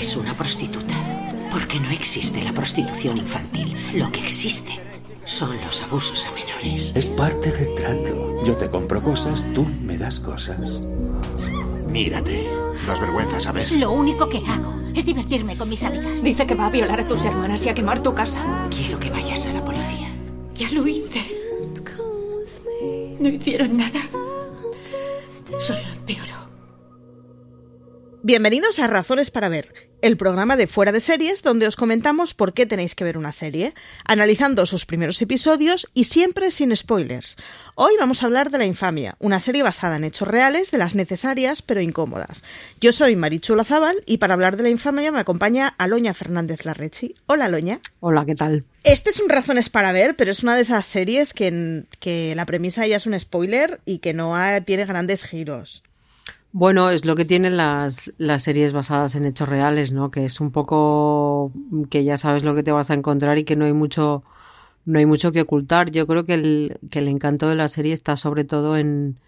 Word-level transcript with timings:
es 0.00 0.16
una 0.16 0.34
prostituta. 0.34 0.94
Porque 1.50 1.78
no 1.78 1.90
existe 1.90 2.42
la 2.42 2.52
prostitución 2.52 3.18
infantil. 3.18 3.76
Lo 3.94 4.10
que 4.10 4.20
existe 4.20 4.80
son 5.26 5.56
los 5.64 5.82
abusos 5.82 6.26
a 6.26 6.32
menores. 6.32 6.92
Es 6.94 7.08
parte 7.08 7.52
del 7.52 7.74
trato. 7.74 8.44
Yo 8.44 8.56
te 8.56 8.70
compro 8.70 9.02
cosas, 9.02 9.46
tú 9.54 9.66
me 9.82 9.98
das 9.98 10.18
cosas. 10.18 10.80
Mírate. 11.88 12.48
Das 12.86 12.98
vergüenza, 12.98 13.38
¿sabes? 13.40 13.72
Lo 13.72 13.92
único 13.92 14.28
que 14.28 14.38
hago 14.38 14.74
es 14.94 15.04
divertirme 15.04 15.56
con 15.56 15.68
mis 15.68 15.84
amigas. 15.84 16.22
Dice 16.22 16.46
que 16.46 16.54
va 16.54 16.66
a 16.66 16.70
violar 16.70 17.00
a 17.00 17.06
tus 17.06 17.24
hermanas 17.24 17.64
y 17.66 17.68
a 17.68 17.74
quemar 17.74 18.02
tu 18.02 18.14
casa. 18.14 18.68
Quiero 18.70 18.98
que 18.98 19.10
vayas 19.10 19.44
a 19.46 19.52
la 19.52 19.64
policía. 19.64 20.08
Ya 20.54 20.70
lo 20.70 20.86
hice. 20.86 21.20
No 23.20 23.28
hicieron 23.28 23.76
nada. 23.76 24.00
Solo 25.58 25.80
empeoró. 25.94 26.39
Bienvenidos 28.22 28.78
a 28.78 28.86
Razones 28.86 29.30
para 29.30 29.48
Ver, 29.48 29.72
el 30.02 30.18
programa 30.18 30.58
de 30.58 30.66
Fuera 30.66 30.92
de 30.92 31.00
Series 31.00 31.42
donde 31.42 31.66
os 31.66 31.74
comentamos 31.74 32.34
por 32.34 32.52
qué 32.52 32.66
tenéis 32.66 32.94
que 32.94 33.02
ver 33.02 33.16
una 33.16 33.32
serie, 33.32 33.72
analizando 34.04 34.66
sus 34.66 34.84
primeros 34.84 35.22
episodios 35.22 35.88
y 35.94 36.04
siempre 36.04 36.50
sin 36.50 36.76
spoilers. 36.76 37.38
Hoy 37.76 37.94
vamos 37.98 38.22
a 38.22 38.26
hablar 38.26 38.50
de 38.50 38.58
La 38.58 38.66
Infamia, 38.66 39.16
una 39.20 39.40
serie 39.40 39.62
basada 39.62 39.96
en 39.96 40.04
hechos 40.04 40.28
reales 40.28 40.70
de 40.70 40.76
las 40.76 40.94
necesarias 40.94 41.62
pero 41.62 41.80
incómodas. 41.80 42.44
Yo 42.78 42.92
soy 42.92 43.16
Marichu 43.16 43.56
Lazábal 43.56 43.96
y 44.04 44.18
para 44.18 44.34
hablar 44.34 44.58
de 44.58 44.64
La 44.64 44.68
Infamia 44.68 45.10
me 45.12 45.20
acompaña 45.20 45.74
Aloña 45.78 46.12
Fernández 46.12 46.66
Larrechi. 46.66 47.14
Hola, 47.24 47.46
Aloña. 47.46 47.80
Hola, 48.00 48.26
¿qué 48.26 48.34
tal? 48.34 48.66
Este 48.84 49.08
es 49.08 49.20
un 49.20 49.30
Razones 49.30 49.70
para 49.70 49.92
Ver, 49.92 50.14
pero 50.14 50.30
es 50.30 50.42
una 50.42 50.56
de 50.56 50.62
esas 50.62 50.84
series 50.84 51.32
que, 51.32 51.84
que 52.00 52.34
la 52.34 52.44
premisa 52.44 52.86
ya 52.86 52.96
es 52.96 53.06
un 53.06 53.18
spoiler 53.18 53.80
y 53.86 54.00
que 54.00 54.12
no 54.12 54.34
tiene 54.66 54.84
grandes 54.84 55.24
giros. 55.24 55.82
Bueno, 56.52 56.90
es 56.90 57.04
lo 57.04 57.14
que 57.14 57.24
tienen 57.24 57.56
las, 57.56 58.12
las 58.18 58.42
series 58.42 58.72
basadas 58.72 59.14
en 59.14 59.24
hechos 59.24 59.48
reales, 59.48 59.92
¿no? 59.92 60.10
Que 60.10 60.24
es 60.24 60.40
un 60.40 60.50
poco 60.50 61.52
que 61.90 62.02
ya 62.02 62.16
sabes 62.16 62.42
lo 62.42 62.54
que 62.54 62.64
te 62.64 62.72
vas 62.72 62.90
a 62.90 62.94
encontrar 62.94 63.38
y 63.38 63.44
que 63.44 63.54
no 63.54 63.66
hay 63.66 63.72
mucho, 63.72 64.24
no 64.84 64.98
hay 64.98 65.06
mucho 65.06 65.30
que 65.30 65.42
ocultar. 65.42 65.90
Yo 65.90 66.06
creo 66.08 66.24
que 66.24 66.34
el, 66.34 66.78
que 66.90 66.98
el 66.98 67.08
encanto 67.08 67.48
de 67.48 67.54
la 67.54 67.68
serie 67.68 67.92
está 67.92 68.16
sobre 68.16 68.42
todo 68.44 68.76
en, 68.76 69.20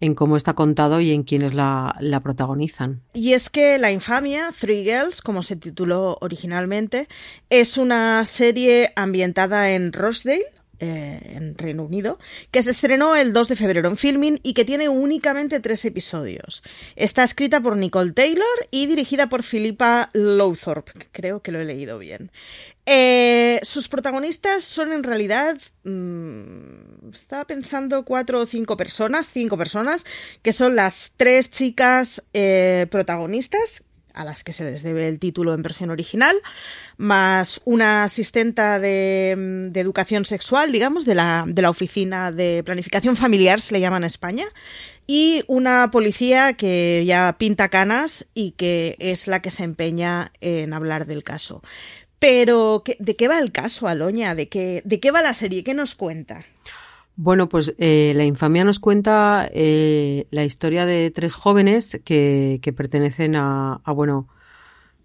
en 0.00 0.14
cómo 0.14 0.36
está 0.36 0.54
contado 0.54 1.00
y 1.00 1.12
en 1.12 1.24
quienes 1.24 1.54
la, 1.54 1.96
la 2.00 2.20
protagonizan. 2.20 3.00
Y 3.14 3.32
es 3.32 3.50
que 3.50 3.78
La 3.78 3.90
Infamia, 3.90 4.52
Three 4.58 4.84
Girls, 4.84 5.22
como 5.22 5.42
se 5.42 5.56
tituló 5.56 6.18
originalmente, 6.20 7.08
es 7.50 7.78
una 7.78 8.24
serie 8.26 8.92
ambientada 8.94 9.72
en 9.72 9.92
Rochdale, 9.92 10.44
eh, 10.80 11.20
en 11.34 11.56
Reino 11.56 11.84
Unido, 11.84 12.18
que 12.50 12.62
se 12.62 12.70
estrenó 12.70 13.16
el 13.16 13.32
2 13.32 13.48
de 13.48 13.56
febrero 13.56 13.88
en 13.88 13.96
Filming 13.96 14.40
y 14.42 14.54
que 14.54 14.64
tiene 14.64 14.88
únicamente 14.88 15.60
tres 15.60 15.84
episodios. 15.84 16.62
Está 16.96 17.24
escrita 17.24 17.60
por 17.60 17.76
Nicole 17.76 18.12
Taylor 18.12 18.44
y 18.70 18.86
dirigida 18.86 19.28
por 19.28 19.42
Philippa 19.42 20.10
Lowthorpe, 20.12 20.92
creo 21.12 21.42
que 21.42 21.52
lo 21.52 21.60
he 21.60 21.64
leído 21.64 21.98
bien. 21.98 22.30
Eh, 22.86 23.60
sus 23.62 23.88
protagonistas 23.88 24.62
son 24.64 24.92
en 24.92 25.04
realidad, 25.04 25.56
mmm, 25.84 27.08
estaba 27.14 27.46
pensando 27.46 28.04
cuatro 28.04 28.40
o 28.40 28.46
cinco 28.46 28.76
personas, 28.76 29.26
cinco 29.32 29.56
personas, 29.56 30.04
que 30.42 30.52
son 30.52 30.76
las 30.76 31.12
tres 31.16 31.50
chicas 31.50 32.22
eh, 32.34 32.86
protagonistas, 32.90 33.83
a 34.14 34.24
las 34.24 34.44
que 34.44 34.52
se 34.52 34.64
les 34.64 34.82
debe 34.82 35.08
el 35.08 35.18
título 35.18 35.54
en 35.54 35.62
versión 35.62 35.90
original, 35.90 36.36
más 36.96 37.60
una 37.64 38.04
asistenta 38.04 38.78
de, 38.78 39.70
educación 39.74 40.24
sexual, 40.24 40.72
digamos, 40.72 41.04
de 41.04 41.14
la, 41.14 41.44
de 41.46 41.62
la, 41.62 41.70
oficina 41.70 42.32
de 42.32 42.62
planificación 42.64 43.16
familiar, 43.16 43.60
se 43.60 43.74
le 43.74 43.80
llama 43.80 43.98
en 43.98 44.04
España, 44.04 44.46
y 45.06 45.44
una 45.48 45.90
policía 45.90 46.54
que 46.54 47.04
ya 47.06 47.36
pinta 47.38 47.68
canas 47.68 48.26
y 48.32 48.52
que 48.52 48.96
es 49.00 49.26
la 49.26 49.42
que 49.42 49.50
se 49.50 49.64
empeña 49.64 50.32
en 50.40 50.72
hablar 50.72 51.06
del 51.06 51.24
caso. 51.24 51.62
Pero, 52.18 52.82
¿de 52.98 53.16
qué 53.16 53.28
va 53.28 53.38
el 53.38 53.52
caso, 53.52 53.86
Aloña? 53.86 54.34
¿De 54.34 54.48
qué, 54.48 54.80
de 54.86 54.98
qué 54.98 55.10
va 55.10 55.20
la 55.20 55.34
serie? 55.34 55.62
¿Qué 55.62 55.74
nos 55.74 55.94
cuenta? 55.94 56.46
Bueno, 57.16 57.48
pues 57.48 57.74
eh, 57.78 58.12
la 58.16 58.24
infamia 58.24 58.64
nos 58.64 58.80
cuenta 58.80 59.48
eh, 59.52 60.26
la 60.30 60.44
historia 60.44 60.84
de 60.84 61.12
tres 61.12 61.34
jóvenes 61.34 62.00
que, 62.04 62.58
que 62.60 62.72
pertenecen 62.72 63.36
a, 63.36 63.80
a, 63.84 63.92
bueno, 63.92 64.28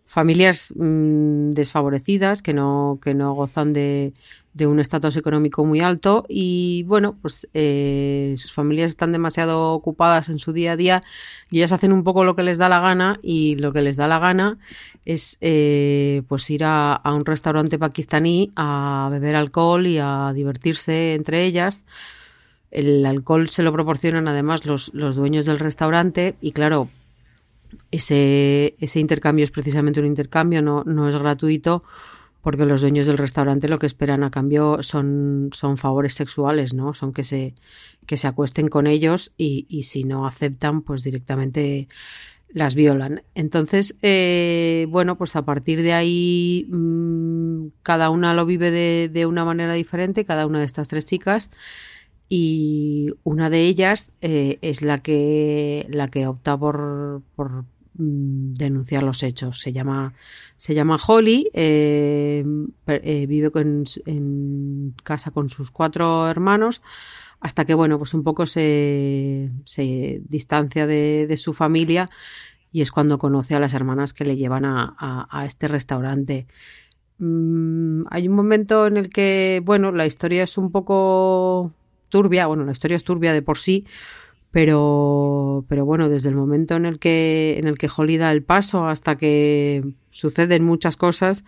familias 0.09 0.73
mmm, 0.75 1.51
desfavorecidas 1.51 2.41
que 2.41 2.51
no, 2.51 2.99
que 2.99 3.13
no 3.13 3.33
gozan 3.33 3.73
de, 3.73 4.11
un 4.59 4.79
estatus 4.79 5.15
económico 5.15 5.63
muy 5.63 5.79
alto 5.79 6.25
y 6.27 6.83
bueno, 6.83 7.15
pues 7.21 7.47
eh, 7.53 8.33
sus 8.35 8.51
familias 8.51 8.89
están 8.89 9.13
demasiado 9.13 9.71
ocupadas 9.71 10.27
en 10.27 10.37
su 10.39 10.51
día 10.51 10.73
a 10.73 10.75
día 10.75 11.01
y 11.49 11.59
ellas 11.59 11.71
hacen 11.71 11.93
un 11.93 12.03
poco 12.03 12.25
lo 12.25 12.35
que 12.35 12.43
les 12.43 12.57
da 12.57 12.67
la 12.67 12.81
gana 12.81 13.19
y 13.21 13.55
lo 13.55 13.71
que 13.71 13.81
les 13.81 13.95
da 13.95 14.09
la 14.09 14.19
gana 14.19 14.57
es 15.05 15.37
eh, 15.39 16.23
pues 16.27 16.49
ir 16.49 16.65
a, 16.65 16.93
a, 16.95 17.13
un 17.13 17.23
restaurante 17.23 17.79
pakistaní 17.79 18.51
a 18.57 19.07
beber 19.11 19.35
alcohol 19.35 19.87
y 19.87 19.99
a 19.99 20.33
divertirse 20.33 21.13
entre 21.13 21.45
ellas. 21.45 21.85
El 22.71 23.05
alcohol 23.05 23.47
se 23.49 23.63
lo 23.63 23.71
proporcionan 23.71 24.27
además 24.27 24.65
los, 24.65 24.91
los 24.93 25.15
dueños 25.15 25.45
del 25.45 25.59
restaurante 25.59 26.35
y 26.41 26.51
claro, 26.51 26.89
ese, 27.91 28.75
ese 28.79 28.99
intercambio 28.99 29.43
es 29.43 29.51
precisamente 29.51 29.99
un 29.99 30.05
intercambio, 30.05 30.61
no, 30.61 30.83
no 30.85 31.07
es 31.07 31.15
gratuito 31.15 31.83
porque 32.41 32.65
los 32.65 32.81
dueños 32.81 33.07
del 33.07 33.17
restaurante 33.17 33.67
lo 33.67 33.79
que 33.79 33.85
esperan 33.85 34.23
a 34.23 34.31
cambio 34.31 34.81
son, 34.81 35.49
son 35.51 35.77
favores 35.77 36.13
sexuales, 36.13 36.73
¿no? 36.73 36.93
Son 36.93 37.11
que 37.11 37.23
se, 37.23 37.53
que 38.05 38.17
se 38.17 38.27
acuesten 38.27 38.69
con 38.69 38.87
ellos 38.87 39.33
y, 39.37 39.65
y 39.67 39.83
si 39.83 40.05
no 40.05 40.25
aceptan, 40.25 40.81
pues 40.81 41.03
directamente 41.03 41.87
las 42.51 42.75
violan. 42.75 43.23
Entonces, 43.35 43.97
eh, 44.01 44.87
bueno, 44.89 45.17
pues 45.17 45.35
a 45.35 45.43
partir 45.43 45.81
de 45.81 45.93
ahí 45.93 46.67
mmm, 46.71 47.67
cada 47.83 48.09
una 48.09 48.33
lo 48.33 48.45
vive 48.45 48.71
de, 48.71 49.09
de, 49.11 49.25
una 49.25 49.45
manera 49.45 49.73
diferente, 49.73 50.25
cada 50.25 50.45
una 50.47 50.59
de 50.59 50.65
estas 50.65 50.87
tres 50.87 51.05
chicas, 51.05 51.51
y 52.29 53.09
una 53.23 53.49
de 53.49 53.63
ellas 53.63 54.11
eh, 54.21 54.59
es 54.61 54.83
la 54.83 54.99
que, 54.99 55.87
la 55.89 56.07
que 56.07 56.27
opta 56.27 56.55
por, 56.55 57.23
por 57.35 57.65
denunciar 57.95 59.01
los 59.03 59.23
hechos. 59.23 59.59
Se 59.59 59.73
llama, 59.73 60.13
se 60.55 60.75
llama 60.75 60.99
Holly, 61.05 61.49
eh, 61.53 62.45
eh, 62.87 63.25
vive 63.27 63.51
en 64.05 64.93
casa 65.03 65.31
con 65.31 65.49
sus 65.49 65.71
cuatro 65.71 66.29
hermanos, 66.29 66.83
hasta 67.39 67.65
que, 67.65 67.73
bueno, 67.73 67.97
pues 67.97 68.13
un 68.13 68.23
poco 68.23 68.45
se, 68.45 69.49
se 69.65 70.21
distancia 70.25 70.85
de, 70.85 71.25
de, 71.27 71.37
su 71.37 71.53
familia 71.53 72.05
y 72.71 72.81
es 72.81 72.91
cuando 72.91 73.17
conoce 73.17 73.55
a 73.55 73.59
las 73.59 73.73
hermanas 73.73 74.13
que 74.13 74.25
le 74.25 74.37
llevan 74.37 74.65
a, 74.65 74.95
a, 74.99 75.27
a 75.31 75.45
este 75.45 75.67
restaurante. 75.67 76.45
Mm, 77.17 78.03
hay 78.09 78.27
un 78.27 78.35
momento 78.35 78.87
en 78.87 78.97
el 78.97 79.09
que, 79.09 79.61
bueno, 79.65 79.91
la 79.91 80.05
historia 80.05 80.43
es 80.43 80.57
un 80.57 80.71
poco 80.71 81.73
turbia, 82.09 82.47
bueno, 82.47 82.65
la 82.65 82.71
historia 82.71 82.95
es 82.95 83.03
turbia 83.03 83.33
de 83.33 83.41
por 83.41 83.57
sí, 83.57 83.85
pero, 84.51 85.65
pero 85.67 85.85
bueno, 85.85 86.09
desde 86.09 86.29
el 86.29 86.35
momento 86.35 86.75
en 86.75 86.85
el 86.85 86.99
que, 86.99 87.55
en 87.57 87.67
el 87.67 87.77
que 87.77 87.89
Holly 87.95 88.17
da 88.17 88.31
el 88.31 88.43
paso 88.43 88.87
hasta 88.87 89.15
que 89.17 89.83
suceden 90.11 90.63
muchas 90.63 90.97
cosas, 90.97 91.45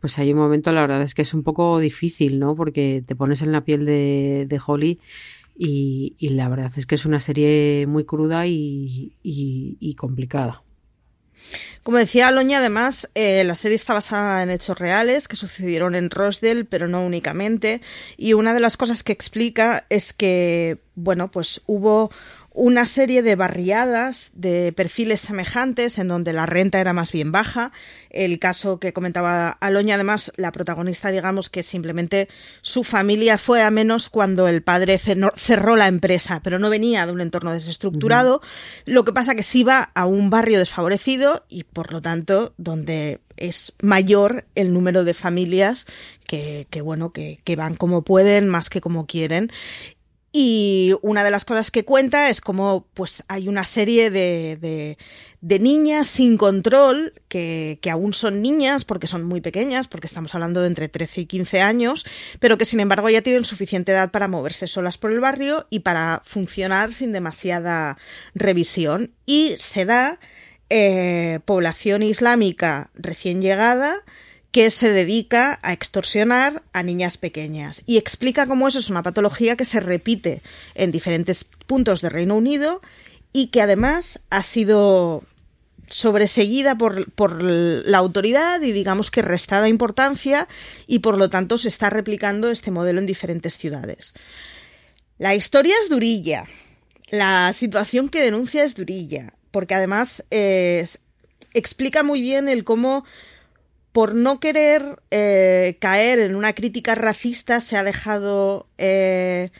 pues 0.00 0.18
hay 0.18 0.32
un 0.32 0.38
momento, 0.38 0.72
la 0.72 0.82
verdad 0.82 1.02
es 1.02 1.14
que 1.14 1.22
es 1.22 1.34
un 1.34 1.42
poco 1.42 1.78
difícil, 1.78 2.38
¿no? 2.38 2.56
Porque 2.56 3.02
te 3.06 3.14
pones 3.16 3.42
en 3.42 3.52
la 3.52 3.64
piel 3.64 3.84
de, 3.86 4.60
Holly 4.66 4.98
y, 5.56 6.16
la 6.30 6.48
verdad 6.48 6.72
es 6.76 6.86
que 6.86 6.94
es 6.94 7.06
una 7.06 7.20
serie 7.20 7.86
muy 7.86 8.04
cruda 8.04 8.46
y 8.46 9.94
complicada. 9.98 10.62
Como 11.82 11.98
decía 11.98 12.28
Aloña, 12.28 12.58
además, 12.58 13.08
eh, 13.14 13.42
la 13.44 13.54
serie 13.54 13.76
está 13.76 13.94
basada 13.94 14.42
en 14.42 14.50
hechos 14.50 14.78
reales 14.78 15.28
que 15.28 15.36
sucedieron 15.36 15.94
en 15.94 16.10
Rochdale, 16.10 16.64
pero 16.64 16.88
no 16.88 17.04
únicamente. 17.04 17.80
Y 18.16 18.34
una 18.34 18.54
de 18.54 18.60
las 18.60 18.76
cosas 18.76 19.02
que 19.02 19.12
explica 19.12 19.86
es 19.88 20.12
que, 20.12 20.78
bueno, 20.94 21.30
pues 21.30 21.62
hubo 21.66 22.10
una 22.60 22.84
serie 22.84 23.22
de 23.22 23.36
barriadas 23.36 24.32
de 24.34 24.74
perfiles 24.76 25.22
semejantes 25.22 25.96
en 25.96 26.08
donde 26.08 26.34
la 26.34 26.44
renta 26.44 26.78
era 26.78 26.92
más 26.92 27.10
bien 27.10 27.32
baja. 27.32 27.72
El 28.10 28.38
caso 28.38 28.78
que 28.78 28.92
comentaba 28.92 29.48
Aloña, 29.48 29.94
además, 29.94 30.30
la 30.36 30.52
protagonista, 30.52 31.10
digamos 31.10 31.48
que 31.48 31.62
simplemente 31.62 32.28
su 32.60 32.84
familia 32.84 33.38
fue 33.38 33.62
a 33.62 33.70
menos 33.70 34.10
cuando 34.10 34.46
el 34.46 34.62
padre 34.62 34.98
cerró 34.98 35.74
la 35.74 35.88
empresa, 35.88 36.42
pero 36.44 36.58
no 36.58 36.68
venía 36.68 37.06
de 37.06 37.12
un 37.12 37.22
entorno 37.22 37.52
desestructurado. 37.52 38.36
Uh 38.36 38.40
-huh. 38.40 38.92
Lo 38.92 39.04
que 39.06 39.14
pasa 39.14 39.34
que 39.34 39.42
sí 39.42 39.60
iba 39.60 39.90
a 39.94 40.04
un 40.04 40.28
barrio 40.28 40.58
desfavorecido 40.58 41.46
y, 41.48 41.64
por 41.64 41.94
lo 41.94 42.02
tanto, 42.02 42.52
donde 42.58 43.20
es 43.38 43.72
mayor 43.80 44.44
el 44.54 44.74
número 44.74 45.04
de 45.04 45.14
familias 45.14 45.86
que, 46.26 46.66
que 46.68 46.82
bueno, 46.82 47.14
que, 47.14 47.40
que 47.42 47.56
van 47.56 47.74
como 47.74 48.02
pueden 48.02 48.50
más 48.50 48.68
que 48.68 48.82
como 48.82 49.06
quieren. 49.06 49.50
Y 50.32 50.94
una 51.02 51.24
de 51.24 51.32
las 51.32 51.44
cosas 51.44 51.72
que 51.72 51.84
cuenta 51.84 52.30
es 52.30 52.40
como 52.40 52.86
pues 52.94 53.24
hay 53.26 53.48
una 53.48 53.64
serie 53.64 54.10
de, 54.10 54.56
de, 54.60 54.96
de 55.40 55.58
niñas 55.58 56.06
sin 56.06 56.36
control 56.36 57.14
que, 57.26 57.80
que, 57.82 57.90
aún 57.90 58.14
son 58.14 58.40
niñas 58.40 58.84
porque 58.84 59.08
son 59.08 59.24
muy 59.24 59.40
pequeñas, 59.40 59.88
porque 59.88 60.06
estamos 60.06 60.32
hablando 60.34 60.60
de 60.60 60.68
entre 60.68 60.88
13 60.88 61.22
y 61.22 61.26
15 61.26 61.60
años, 61.62 62.06
pero 62.38 62.58
que 62.58 62.64
sin 62.64 62.78
embargo 62.78 63.10
ya 63.10 63.22
tienen 63.22 63.44
suficiente 63.44 63.90
edad 63.90 64.12
para 64.12 64.28
moverse 64.28 64.68
solas 64.68 64.98
por 64.98 65.10
el 65.10 65.18
barrio 65.18 65.66
y 65.68 65.80
para 65.80 66.22
funcionar 66.24 66.94
sin 66.94 67.12
demasiada 67.12 67.98
revisión. 68.32 69.12
Y 69.26 69.54
se 69.56 69.84
da 69.84 70.20
eh, 70.68 71.40
población 71.44 72.04
islámica 72.04 72.90
recién 72.94 73.42
llegada 73.42 74.04
que 74.52 74.70
se 74.70 74.90
dedica 74.90 75.60
a 75.62 75.72
extorsionar 75.72 76.62
a 76.72 76.82
niñas 76.82 77.18
pequeñas 77.18 77.82
y 77.86 77.98
explica 77.98 78.46
cómo 78.46 78.66
eso 78.68 78.80
es 78.80 78.90
una 78.90 79.02
patología 79.02 79.56
que 79.56 79.64
se 79.64 79.80
repite 79.80 80.42
en 80.74 80.90
diferentes 80.90 81.44
puntos 81.44 82.00
de 82.00 82.08
Reino 82.08 82.36
Unido 82.36 82.80
y 83.32 83.48
que 83.48 83.62
además 83.62 84.20
ha 84.30 84.42
sido 84.42 85.22
sobreseguida 85.88 86.76
por, 86.78 87.10
por, 87.12 87.42
la 87.42 87.98
autoridad 87.98 88.60
y 88.62 88.72
digamos 88.72 89.10
que 89.10 89.22
restada 89.22 89.68
importancia 89.68 90.48
y 90.86 91.00
por 91.00 91.18
lo 91.18 91.28
tanto 91.28 91.58
se 91.58 91.68
está 91.68 91.90
replicando 91.90 92.50
este 92.50 92.70
modelo 92.70 93.00
en 93.00 93.06
diferentes 93.06 93.58
ciudades. 93.58 94.14
La 95.18 95.34
historia 95.34 95.74
es 95.82 95.88
durilla, 95.88 96.44
la 97.10 97.52
situación 97.52 98.08
que 98.08 98.22
denuncia 98.22 98.64
es 98.64 98.74
durilla, 98.74 99.34
porque 99.50 99.74
además 99.74 100.24
explica 101.52 102.02
muy 102.02 102.22
bien 102.22 102.48
el 102.48 102.64
cómo 102.64 103.04
por 103.92 104.14
no 104.14 104.40
querer 104.40 105.00
eh, 105.10 105.76
caer 105.80 106.20
en 106.20 106.36
una 106.36 106.52
crítica 106.52 106.94
racista 106.94 107.60
se 107.60 107.76
ha 107.76 107.82
dejado 107.82 108.68
eh, 108.78 109.50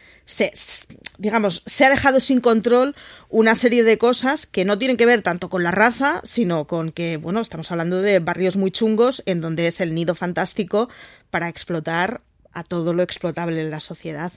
digamos, 1.19 1.63
se 1.67 1.85
ha 1.85 1.91
dejado 1.91 2.21
sin 2.21 2.41
control 2.41 2.95
una 3.29 3.55
serie 3.55 3.83
de 3.83 3.99
cosas 3.99 4.47
que 4.47 4.65
no 4.65 4.79
tienen 4.79 4.97
que 4.97 5.07
ver 5.07 5.23
tanto 5.23 5.49
con 5.49 5.63
la 5.63 5.71
raza, 5.71 6.21
sino 6.25 6.67
con 6.67 6.93
que, 6.93 7.17
bueno, 7.17 7.41
estamos 7.41 7.71
hablando 7.71 8.01
de 8.01 8.21
barrios 8.21 8.57
muy 8.57 8.71
chungos 8.71 9.23
en 9.27 9.41
donde 9.41 9.67
es 9.67 9.81
el 9.81 9.95
nido 9.95 10.15
fantástico 10.15 10.89
para 11.31 11.49
explotar 11.49 12.23
a 12.53 12.63
todo 12.63 12.93
lo 12.93 13.03
explotable 13.03 13.61
en 13.61 13.71
la 13.71 13.81
sociedad. 13.81 14.33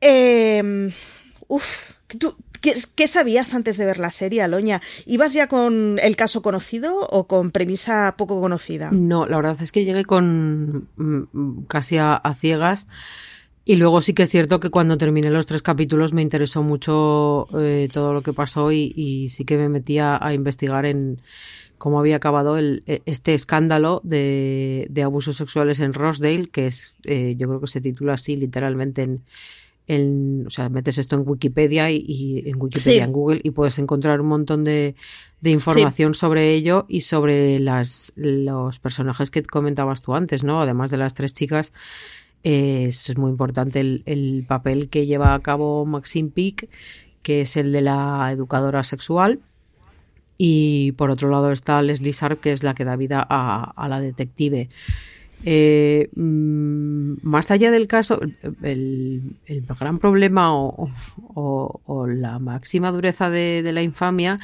Eh, 0.00 0.92
uf, 1.46 1.92
¿tú, 2.18 2.36
qué, 2.60 3.08
sabías 3.08 3.54
antes 3.54 3.76
de 3.76 3.86
ver 3.86 3.98
la 3.98 4.10
serie, 4.10 4.42
Aloña? 4.42 4.80
¿Ibas 5.06 5.32
ya 5.32 5.46
con 5.46 5.98
el 6.02 6.16
caso 6.16 6.42
conocido 6.42 7.06
o 7.10 7.26
con 7.26 7.50
premisa 7.50 8.14
poco 8.16 8.40
conocida? 8.40 8.90
No, 8.92 9.26
la 9.26 9.36
verdad 9.36 9.56
es 9.60 9.72
que 9.72 9.84
llegué 9.84 10.04
con 10.04 10.88
mm, 10.96 11.62
casi 11.68 11.98
a 11.98 12.20
ciegas. 12.38 12.86
Y 13.68 13.76
luego 13.76 14.00
sí 14.00 14.14
que 14.14 14.22
es 14.22 14.30
cierto 14.30 14.60
que 14.60 14.70
cuando 14.70 14.96
terminé 14.96 15.28
los 15.28 15.44
tres 15.44 15.60
capítulos 15.60 16.14
me 16.14 16.22
interesó 16.22 16.62
mucho 16.62 17.48
eh, 17.60 17.90
todo 17.92 18.14
lo 18.14 18.22
que 18.22 18.32
pasó 18.32 18.72
y, 18.72 19.28
sí 19.28 19.44
que 19.44 19.58
me 19.58 19.68
metí 19.68 19.98
a, 19.98 20.18
investigar 20.32 20.86
en 20.86 21.20
cómo 21.76 22.00
había 22.00 22.16
acabado 22.16 22.58
e, 22.58 22.80
este 23.04 23.34
escándalo 23.34 24.00
de, 24.04 24.86
de, 24.88 25.02
abusos 25.02 25.36
sexuales 25.36 25.80
en 25.80 25.92
Rosedale, 25.92 26.48
que 26.48 26.66
es, 26.68 26.94
eh, 27.04 27.34
yo 27.36 27.46
creo 27.46 27.60
que 27.60 27.66
se 27.66 27.82
titula 27.82 28.14
así 28.14 28.36
literalmente 28.36 29.02
en, 29.02 29.22
en, 29.88 30.44
o 30.46 30.50
sea, 30.50 30.68
metes 30.68 30.98
esto 30.98 31.16
en 31.16 31.22
Wikipedia 31.26 31.90
y, 31.90 32.44
en 32.46 32.60
Wikipedia, 32.60 33.04
en 33.04 33.12
Google, 33.12 33.40
y 33.42 33.50
puedes 33.50 33.78
encontrar 33.80 34.20
un 34.20 34.28
montón 34.28 34.62
de, 34.62 34.94
de 35.40 35.50
información 35.50 36.14
sobre 36.14 36.54
ello 36.54 36.86
y 36.88 37.00
sobre 37.00 37.58
las, 37.58 38.12
los 38.14 38.78
personajes 38.78 39.30
que 39.30 39.42
comentabas 39.42 40.02
tú 40.02 40.14
antes, 40.14 40.44
¿no? 40.44 40.62
Además 40.62 40.92
de 40.92 40.98
las 40.98 41.14
tres 41.14 41.34
chicas 41.34 41.72
es 42.42 43.18
muy 43.18 43.30
importante 43.30 43.80
el, 43.80 44.44
papel 44.46 44.88
que 44.88 45.06
lleva 45.06 45.34
a 45.34 45.40
cabo 45.40 45.84
Maxine 45.84 46.30
Peake, 46.30 46.68
que 47.22 47.42
es 47.42 47.56
el 47.56 47.72
de 47.72 47.82
la 47.82 48.30
educadora 48.32 48.84
sexual. 48.84 49.40
Y 50.36 50.92
por 50.92 51.10
otro 51.10 51.30
lado 51.30 51.50
está 51.50 51.82
Leslie 51.82 52.12
Sharp, 52.12 52.40
que 52.40 52.52
es 52.52 52.62
la 52.62 52.74
que 52.74 52.84
da 52.84 52.94
vida 52.96 53.26
a, 53.28 53.88
la 53.88 54.00
detective. 54.00 54.68
Eh, 55.44 56.10
mm, 56.14 57.14
más 57.22 57.50
allá 57.50 57.70
del 57.70 57.86
caso, 57.86 58.20
el, 58.62 59.36
gran 59.78 59.98
problema 59.98 60.54
o, 60.54 62.06
la 62.06 62.38
máxima 62.38 62.90
dureza 62.90 63.30
de, 63.30 63.68
la 63.72 63.82
infamia 63.82 64.36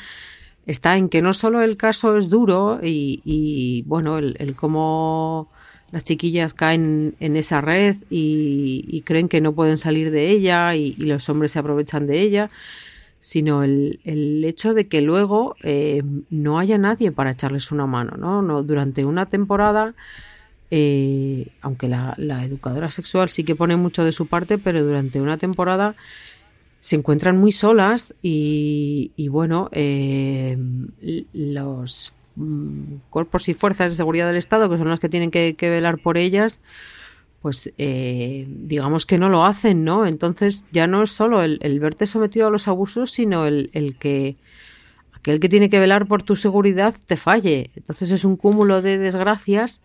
está 0.66 0.96
en 0.96 1.08
que 1.08 1.20
no 1.22 1.32
solo 1.32 1.62
el 1.62 1.76
caso 1.76 2.16
es 2.16 2.28
duro 2.28 2.80
y, 2.82 3.82
bueno, 3.86 4.18
el, 4.18 4.36
el 4.38 4.54
cómo 4.56 5.48
las 5.94 6.02
chiquillas 6.02 6.54
caen 6.54 7.14
en 7.20 7.36
esa 7.36 7.60
red 7.60 7.94
y, 8.10 9.00
creen 9.06 9.28
que 9.28 9.40
no 9.40 9.54
pueden 9.54 9.78
salir 9.78 10.10
de 10.10 10.28
ella 10.30 10.74
y, 10.74 10.94
los 10.94 11.28
hombres 11.28 11.52
se 11.52 11.60
aprovechan 11.60 12.08
de 12.08 12.20
ella, 12.20 12.50
sino 13.20 13.62
el, 13.62 14.00
hecho 14.44 14.74
de 14.74 14.88
que 14.88 15.00
luego 15.02 15.54
eh, 15.62 16.02
no 16.30 16.58
haya 16.58 16.78
nadie 16.78 17.12
para 17.12 17.30
echarles 17.30 17.70
una 17.70 17.86
mano, 17.86 18.16
¿no? 18.18 18.42
no 18.42 18.64
durante 18.64 19.04
una 19.04 19.26
temporada, 19.26 19.94
eh, 20.70 21.48
aunque 21.60 21.88
la, 21.88 22.14
educadora 22.44 22.90
sexual 22.90 23.28
sí 23.28 23.44
que 23.44 23.56
pone 23.56 23.76
mucho 23.76 24.04
de 24.04 24.12
su 24.12 24.26
parte, 24.26 24.58
pero 24.58 24.82
durante 24.82 25.20
una 25.20 25.38
temporada 25.38 25.94
se 26.80 26.96
encuentran 26.96 27.38
muy 27.38 27.52
solas 27.52 28.14
y, 28.22 29.10
bueno, 29.28 29.70
eh, 29.72 30.58
los 31.32 32.12
Mm, 32.36 32.96
cuerpos 33.10 33.48
y 33.48 33.54
fuerzas 33.54 33.92
de 33.92 33.96
seguridad 33.96 34.26
del 34.26 34.36
Estado, 34.36 34.68
que 34.68 34.78
son 34.78 34.88
las 34.88 34.98
que 35.00 35.08
tienen 35.08 35.30
que, 35.30 35.54
velar 35.60 35.98
por 35.98 36.18
ellas, 36.18 36.60
pues 37.40 37.72
eh, 37.78 38.46
digamos 38.48 39.06
que 39.06 39.18
no 39.18 39.28
lo 39.28 39.44
hacen, 39.44 39.84
¿no? 39.84 40.06
Entonces 40.06 40.64
ya 40.72 40.86
no 40.86 41.02
es 41.04 41.10
solo 41.10 41.42
el, 41.42 41.80
verte 41.80 42.06
sometido 42.06 42.48
a 42.48 42.50
los 42.50 42.68
abusos, 42.68 43.10
sino 43.12 43.46
el, 43.46 43.96
que 44.00 44.36
aquel 45.12 45.40
que 45.40 45.48
tiene 45.48 45.70
que 45.70 45.78
velar 45.78 46.06
por 46.06 46.22
tu 46.22 46.36
seguridad 46.36 46.94
te 47.06 47.16
falle. 47.16 47.70
Entonces 47.76 48.10
es 48.10 48.24
un 48.24 48.36
cúmulo 48.36 48.82
de 48.82 48.98
desgracias. 48.98 49.82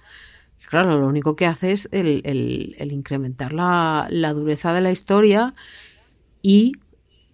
Claro, 0.68 1.00
lo 1.00 1.08
único 1.08 1.36
que 1.36 1.46
hace 1.46 1.72
es 1.72 1.90
el, 1.92 2.76
incrementar 2.92 3.54
la, 3.54 4.08
dureza 4.34 4.74
de 4.74 4.82
la 4.82 4.92
historia 4.92 5.56
y 6.42 6.74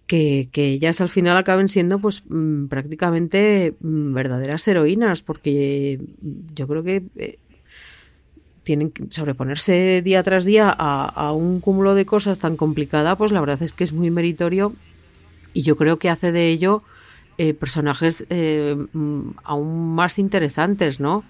que, 0.06 0.48
ellas 0.54 1.00
al 1.00 1.08
final 1.08 1.36
acaben 1.36 1.68
siendo 1.68 1.98
pues 1.98 2.22
mm, 2.28 2.66
prácticamente 2.66 3.74
mm, 3.80 4.14
verdaderas 4.14 4.66
heroínas, 4.68 5.22
porque 5.22 6.00
yo 6.54 6.68
creo 6.68 6.84
que 6.84 7.02
eh, 7.16 7.38
tienen 8.62 8.90
que 8.90 9.04
sobreponerse 9.10 10.02
día 10.02 10.22
tras 10.22 10.44
día 10.44 10.70
a, 10.70 11.32
un 11.32 11.60
cúmulo 11.60 11.94
de 11.94 12.06
cosas 12.06 12.38
tan 12.38 12.56
complicada, 12.56 13.16
pues 13.16 13.32
la 13.32 13.40
verdad 13.40 13.62
es 13.62 13.72
que 13.72 13.84
es 13.84 13.92
muy 13.92 14.10
meritorio 14.10 14.72
y 15.52 15.62
yo 15.62 15.76
creo 15.76 15.98
que 15.98 16.10
hace 16.10 16.32
de 16.32 16.48
ello 16.48 16.82
eh, 17.38 17.54
personajes 17.54 18.26
eh, 18.30 18.76
mm, 18.92 19.30
aún 19.44 19.94
más 19.94 20.18
interesantes, 20.18 21.00
¿no? 21.00 21.24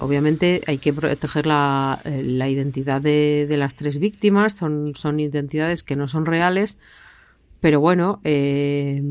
Obviamente 0.00 0.62
hay 0.66 0.78
que 0.78 0.92
proteger 0.92 1.46
la, 1.46 2.00
la 2.04 2.48
identidad 2.48 3.00
de, 3.00 3.46
de, 3.48 3.56
las 3.56 3.74
tres 3.74 3.98
víctimas, 3.98 4.54
son, 4.54 4.94
son 4.94 5.20
identidades 5.20 5.82
que 5.82 5.96
no 5.96 6.06
son 6.06 6.26
reales, 6.26 6.78
pero 7.60 7.80
bueno, 7.80 8.20
eh, 8.24 9.02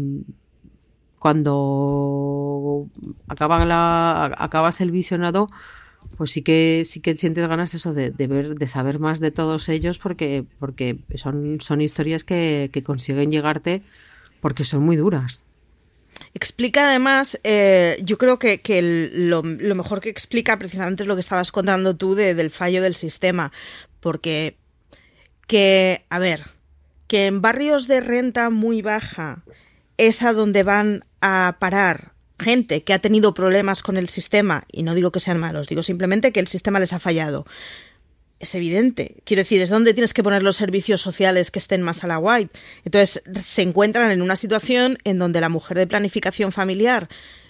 cuando 1.18 2.88
acaba 3.28 3.66
la, 3.66 4.26
acabas 4.38 4.80
el 4.80 4.92
visionado, 4.92 5.50
pues 6.18 6.32
sí 6.32 6.42
que 6.42 6.84
sí 6.86 7.00
que 7.00 7.18
sientes 7.18 7.48
ganas 7.48 7.74
eso 7.74 7.94
de, 7.94 8.12
ver, 8.12 8.56
de 8.56 8.68
saber 8.68 9.00
más 9.00 9.20
de 9.20 9.32
todos 9.32 9.70
ellos, 9.70 9.98
porque, 9.98 10.46
porque 10.60 11.00
son, 11.16 11.62
son 11.62 11.82
historias 11.82 12.24
que, 12.24 12.70
consiguen 12.86 13.32
llegarte 13.32 13.82
porque 14.42 14.66
son 14.66 14.84
muy 14.84 14.98
duras. 14.98 15.46
Explica 16.34 16.90
además, 16.90 17.40
eh, 17.44 18.00
yo 18.04 18.18
creo 18.18 18.40
que, 18.40 18.60
lo, 19.14 19.44
mejor 19.44 20.02
que 20.02 20.10
explica 20.10 20.58
precisamente 20.58 21.04
es 21.04 21.08
lo 21.08 21.16
que 21.16 21.22
estabas 21.22 21.52
contando 21.52 21.96
tú 21.96 22.16
del 22.16 22.52
fallo 22.52 22.82
del 22.82 22.96
sistema, 22.96 23.52
porque 24.00 24.58
que, 25.48 26.06
a 26.10 26.20
ver, 26.20 26.46
que 27.08 27.28
en 27.28 27.42
barrios 27.42 27.88
de 27.88 28.02
renta 28.02 28.50
muy 28.50 28.82
baja 28.82 29.44
es 29.98 30.24
a 30.24 30.34
donde 30.34 30.64
van 30.64 31.06
a 31.22 31.58
parar 31.60 32.14
gente 32.40 32.84
que 32.84 32.94
ha 32.94 33.00
tenido 33.00 33.34
problemas 33.34 33.82
con 33.82 33.98
el 33.98 34.10
sistema, 34.10 34.66
y 34.72 34.84
no 34.84 34.96
digo 34.96 35.12
que 35.12 35.20
sean 35.20 35.40
malos, 35.40 35.68
digo 35.68 35.84
simplemente 35.84 36.32
que 36.32 36.40
el 36.40 36.48
sistema 36.48 36.80
les 36.80 36.94
ha 36.94 37.00
fallado. 37.00 37.46
Es 38.44 38.56
evidente. 38.56 39.16
Quiero 39.24 39.40
decir, 39.40 39.62
es 39.62 39.70
donde 39.70 39.94
tienes 39.94 40.14
que 40.14 40.22
poner 40.22 40.44
los 40.44 40.58
servicios 40.58 41.00
sociales 41.00 41.50
que 41.50 41.60
estén 41.60 41.82
más 41.82 42.04
a 42.04 42.08
la 42.08 42.20
white. 42.20 42.52
Entonces, 42.84 43.24
se 43.42 43.62
encuentran 43.62 44.12
en 44.12 44.22
una 44.22 44.36
situación 44.36 44.98
en 45.06 45.18
donde 45.18 45.40
la 45.40 45.48
mujer 45.48 45.78
de 45.78 45.88
planificación 45.88 46.52
familiar 46.52 47.08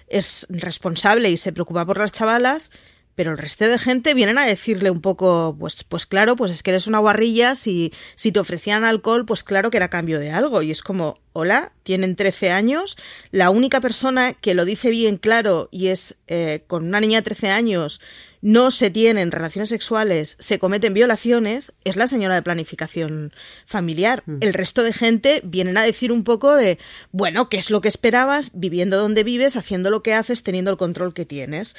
es 0.07 0.45
responsable 0.51 1.31
y 1.31 1.37
se 1.37 1.51
preocupa 1.51 1.83
por 1.83 1.97
las 1.97 2.11
chavalas, 2.11 2.69
pero 3.15 3.31
el 3.31 3.37
resto 3.37 3.67
de 3.67 3.77
gente 3.77 4.13
vienen 4.13 4.37
a 4.37 4.45
decirle 4.45 4.89
un 4.89 5.01
poco, 5.01 5.55
pues, 5.59 5.83
pues 5.83 6.05
claro, 6.05 6.35
pues 6.35 6.51
es 6.51 6.63
que 6.63 6.71
eres 6.71 6.87
una 6.87 6.99
guarrilla, 6.99 7.55
si, 7.55 7.93
si 8.15 8.31
te 8.31 8.39
ofrecían 8.39 8.83
alcohol, 8.83 9.25
pues 9.25 9.43
claro 9.43 9.69
que 9.69 9.77
era 9.77 9.89
cambio 9.89 10.19
de 10.19 10.31
algo. 10.31 10.61
Y 10.61 10.71
es 10.71 10.81
como, 10.81 11.15
hola, 11.33 11.71
tienen 11.83 12.15
13 12.15 12.51
años, 12.51 12.97
la 13.31 13.49
única 13.49 13.81
persona 13.81 14.33
que 14.33 14.53
lo 14.53 14.65
dice 14.65 14.89
bien 14.89 15.17
claro 15.17 15.69
y 15.71 15.87
es 15.87 16.15
eh, 16.27 16.63
con 16.67 16.85
una 16.85 16.99
niña 16.99 17.19
de 17.19 17.23
13 17.23 17.49
años, 17.49 18.01
no 18.41 18.71
se 18.71 18.89
tienen 18.89 19.31
relaciones 19.31 19.69
sexuales, 19.69 20.35
se 20.37 20.59
cometen 20.59 20.93
violaciones, 20.93 21.71
es 21.85 21.95
la 21.95 22.07
señora 22.07 22.35
de 22.35 22.41
planificación 22.41 23.31
familiar. 23.65 24.21
Mm. 24.25 24.37
El 24.41 24.53
resto 24.53 24.83
de 24.83 24.91
gente 24.91 25.41
vienen 25.45 25.77
a 25.77 25.83
decir 25.83 26.11
un 26.11 26.25
poco 26.25 26.53
de, 26.53 26.77
bueno, 27.11 27.47
¿qué 27.47 27.57
es 27.57 27.69
lo 27.69 27.79
que 27.79 27.87
esperabas 27.87 28.51
viviendo 28.53 28.97
donde 28.97 29.23
vives, 29.23 29.55
haciendo 29.55 29.89
lo 29.89 30.03
que 30.03 30.13
haces, 30.13 30.43
teniendo 30.43 30.71
el 30.71 30.77
control 30.77 31.13
que 31.13 31.25
tienes? 31.25 31.75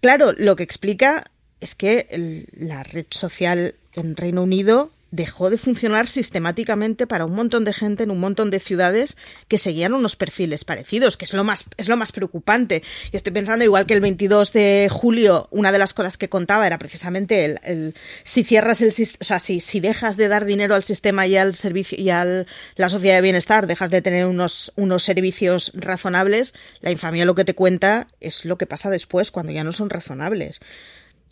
Claro, 0.00 0.32
lo 0.32 0.56
que 0.56 0.62
explica 0.62 1.24
es 1.60 1.74
que 1.74 2.46
la 2.52 2.82
red 2.82 3.06
social 3.10 3.74
en 3.94 4.16
Reino 4.16 4.42
Unido 4.42 4.90
dejó 5.16 5.50
de 5.50 5.58
funcionar 5.58 6.06
sistemáticamente 6.06 7.06
para 7.06 7.24
un 7.24 7.34
montón 7.34 7.64
de 7.64 7.72
gente 7.72 8.04
en 8.04 8.10
un 8.10 8.20
montón 8.20 8.50
de 8.50 8.60
ciudades 8.60 9.16
que 9.48 9.58
seguían 9.58 9.94
unos 9.94 10.14
perfiles 10.14 10.64
parecidos, 10.64 11.16
que 11.16 11.24
es 11.24 11.32
lo 11.32 11.42
más, 11.42 11.64
es 11.78 11.88
lo 11.88 11.96
más 11.96 12.12
preocupante. 12.12 12.82
Y 13.10 13.16
estoy 13.16 13.32
pensando, 13.32 13.64
igual 13.64 13.86
que 13.86 13.94
el 13.94 14.00
22 14.00 14.52
de 14.52 14.88
julio, 14.90 15.48
una 15.50 15.72
de 15.72 15.78
las 15.78 15.94
cosas 15.94 16.16
que 16.16 16.28
contaba 16.28 16.66
era 16.66 16.78
precisamente 16.78 17.44
el, 17.64 17.94
si 18.22 18.44
cierras 18.44 18.80
el 18.80 18.92
o 19.20 19.24
sea, 19.24 19.40
si, 19.40 19.60
si 19.60 19.80
dejas 19.80 20.16
de 20.16 20.28
dar 20.28 20.44
dinero 20.44 20.74
al 20.74 20.84
sistema 20.84 21.26
y 21.26 21.36
al 21.36 21.54
servicio 21.54 21.98
y 21.98 22.10
a 22.10 22.44
la 22.76 22.88
sociedad 22.88 23.16
de 23.16 23.22
bienestar, 23.22 23.66
dejas 23.66 23.90
de 23.90 24.02
tener 24.02 24.26
unos, 24.26 24.72
unos 24.76 25.02
servicios 25.02 25.72
razonables, 25.74 26.54
la 26.80 26.90
infamia 26.90 27.24
lo 27.24 27.34
que 27.34 27.44
te 27.44 27.54
cuenta 27.54 28.08
es 28.20 28.44
lo 28.44 28.58
que 28.58 28.66
pasa 28.66 28.90
después 28.90 29.30
cuando 29.30 29.52
ya 29.52 29.64
no 29.64 29.72
son 29.72 29.88
razonables 29.90 30.60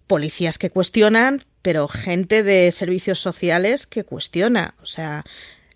policías 0.07 0.59
que 0.59 0.71
cuestionan, 0.71 1.43
pero 1.63 1.89
gente 1.89 2.43
de 2.43 2.71
servicios 2.73 3.21
sociales 3.21 3.87
que 3.87 4.05
cuestiona. 4.05 4.75
O 4.83 4.87
sea, 4.87 5.25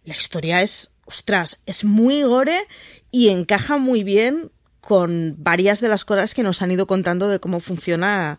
la 0.04 0.14
historia 0.14 0.62
es, 0.62 0.90
ostras, 1.04 1.60
es 1.66 1.84
muy 1.84 2.22
gore 2.22 2.66
y 3.10 3.28
encaja 3.28 3.78
muy 3.78 4.04
bien 4.04 4.50
con 4.80 5.36
varias 5.38 5.80
de 5.80 5.88
las 5.88 6.04
cosas 6.04 6.34
que 6.34 6.42
nos 6.42 6.62
han 6.62 6.70
ido 6.70 6.86
contando 6.86 7.28
de 7.28 7.40
cómo 7.40 7.60
funciona 7.60 8.38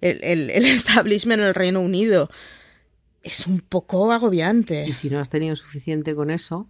el, 0.00 0.50
establishment 0.50 1.40
en 1.40 1.48
el 1.48 1.54
Reino 1.54 1.80
Unido. 1.80 2.30
Es 3.22 3.46
un 3.46 3.60
poco 3.60 4.12
agobiante. 4.12 4.84
Y 4.86 4.92
si 4.92 5.10
no 5.10 5.20
has 5.20 5.30
tenido 5.30 5.54
suficiente 5.56 6.14
con 6.14 6.30
eso, 6.30 6.68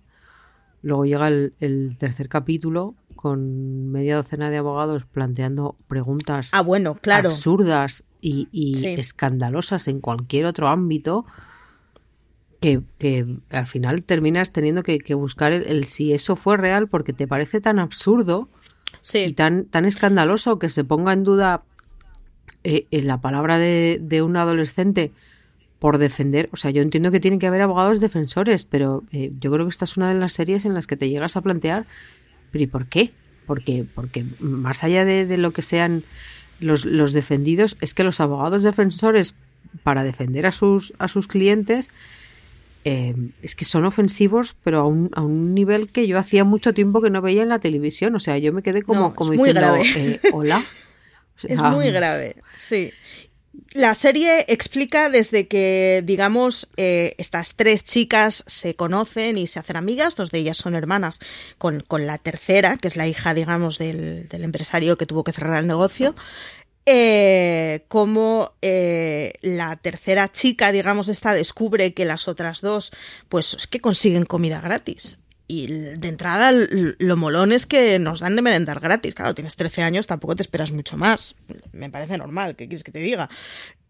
luego 0.82 1.04
llega 1.06 1.28
el 1.28 1.96
tercer 1.98 2.28
capítulo 2.28 2.96
con 3.20 3.90
media 3.90 4.16
docena 4.16 4.48
de 4.48 4.56
abogados 4.56 5.04
planteando 5.04 5.76
preguntas 5.88 6.48
ah, 6.54 6.62
bueno, 6.62 6.94
claro. 6.94 7.28
absurdas 7.28 8.04
y, 8.22 8.48
escandalosas 8.98 9.88
en 9.88 10.00
cualquier 10.00 10.46
otro 10.46 10.68
ámbito 10.68 11.26
que, 12.60 12.80
al 13.50 13.66
final 13.66 14.04
terminas 14.04 14.52
teniendo 14.52 14.82
que, 14.82 15.14
buscar 15.14 15.52
el, 15.52 15.84
si 15.84 16.14
eso 16.14 16.34
fue 16.34 16.56
real 16.56 16.88
porque 16.88 17.12
te 17.12 17.26
parece 17.26 17.60
tan 17.60 17.78
absurdo 17.78 18.48
y 19.12 19.34
tan, 19.34 19.66
tan 19.66 19.84
escandaloso 19.84 20.58
que 20.58 20.70
se 20.70 20.82
ponga 20.82 21.12
en 21.12 21.22
duda 21.22 21.62
eh, 22.64 22.86
en 22.90 23.06
la 23.06 23.20
palabra 23.20 23.58
de, 23.58 24.22
un 24.22 24.38
adolescente 24.38 25.12
por 25.78 25.98
defender, 25.98 26.48
o 26.52 26.56
sea, 26.56 26.70
yo 26.70 26.80
entiendo 26.80 27.10
que 27.10 27.20
tiene 27.20 27.38
que 27.38 27.46
haber 27.46 27.60
abogados 27.60 28.00
defensores, 28.00 28.64
pero 28.64 29.04
eh, 29.12 29.30
yo 29.38 29.52
creo 29.52 29.66
que 29.66 29.70
esta 29.70 29.84
es 29.84 29.98
una 29.98 30.08
de 30.08 30.18
las 30.18 30.32
series 30.32 30.64
en 30.64 30.72
las 30.72 30.86
que 30.86 30.96
te 30.96 31.10
llegas 31.10 31.36
a 31.36 31.42
plantear, 31.42 31.86
pero 32.50 32.64
¿y 32.64 32.66
por 32.66 32.86
qué? 32.86 33.12
Porque, 33.46 33.84
porque 33.94 34.24
más 34.38 34.84
allá 34.84 35.04
de 35.04 35.36
lo 35.36 35.52
que 35.52 35.62
sean 35.62 36.04
los, 36.60 36.84
los 36.84 37.12
defendidos, 37.12 37.76
es 37.80 37.94
que 37.94 38.04
los 38.04 38.20
abogados 38.20 38.62
defensores, 38.62 39.34
para 39.82 40.04
defender 40.04 40.46
a 40.46 40.52
sus, 40.52 40.92
a 40.98 41.08
sus 41.08 41.26
clientes, 41.26 41.90
eh, 42.84 43.14
es 43.42 43.54
que 43.54 43.64
son 43.64 43.84
ofensivos, 43.84 44.56
pero 44.62 44.80
a 44.80 44.86
un, 44.86 45.10
a 45.14 45.22
un 45.22 45.54
nivel 45.54 45.90
que 45.90 46.06
yo 46.06 46.18
hacía 46.18 46.44
mucho 46.44 46.72
tiempo 46.72 47.00
que 47.00 47.10
no 47.10 47.20
veía 47.22 47.42
en 47.42 47.48
la 47.48 47.58
televisión. 47.58 48.14
O 48.14 48.18
sea, 48.18 48.38
yo 48.38 48.52
me 48.52 48.62
quedé 48.62 48.82
como, 48.82 49.14
como 49.14 49.32
diciendo, 49.32 49.76
eh, 49.96 50.20
hola. 50.32 50.64
es 51.42 51.60
muy 51.60 51.90
grave, 51.90 52.36
sí. 52.56 52.92
La 53.72 53.94
serie 53.94 54.44
explica 54.48 55.08
desde 55.08 55.48
que, 55.48 56.02
digamos, 56.04 56.70
eh, 56.76 57.14
estas 57.18 57.54
tres 57.54 57.84
chicas 57.84 58.44
se 58.46 58.76
conocen 58.76 59.38
y 59.38 59.46
se 59.46 59.58
hacen 59.58 59.76
amigas, 59.76 60.16
dos 60.16 60.30
de 60.30 60.38
ellas 60.38 60.56
son 60.56 60.74
hermanas, 60.74 61.20
con, 61.58 61.80
con 61.80 62.06
la 62.06 62.18
tercera, 62.18 62.76
que 62.76 62.88
es 62.88 62.96
la 62.96 63.08
hija, 63.08 63.34
digamos, 63.34 63.78
del, 63.78 64.28
del 64.28 64.44
empresario 64.44 64.96
que 64.96 65.06
tuvo 65.06 65.24
que 65.24 65.32
cerrar 65.32 65.58
el 65.58 65.66
negocio. 65.66 66.14
Eh, 66.86 67.84
como 67.88 68.54
eh, 68.62 69.34
la 69.42 69.76
tercera 69.76 70.32
chica, 70.32 70.72
digamos, 70.72 71.08
esta 71.08 71.34
descubre 71.34 71.94
que 71.94 72.04
las 72.04 72.26
otras 72.26 72.62
dos, 72.62 72.90
pues 73.28 73.54
es 73.54 73.66
que 73.66 73.80
consiguen 73.80 74.24
comida 74.24 74.60
gratis. 74.60 75.18
Y 75.50 75.66
de 75.66 76.08
entrada, 76.08 76.52
lo 76.52 77.16
molón 77.16 77.50
es 77.50 77.66
que 77.66 77.98
nos 77.98 78.20
dan 78.20 78.36
de 78.36 78.42
merendar 78.42 78.78
gratis. 78.78 79.16
Claro, 79.16 79.34
tienes 79.34 79.56
13 79.56 79.82
años, 79.82 80.06
tampoco 80.06 80.36
te 80.36 80.42
esperas 80.42 80.70
mucho 80.70 80.96
más. 80.96 81.34
Me 81.72 81.90
parece 81.90 82.16
normal, 82.16 82.54
¿qué 82.54 82.68
quieres 82.68 82.84
que 82.84 82.92
te 82.92 83.00
diga? 83.00 83.28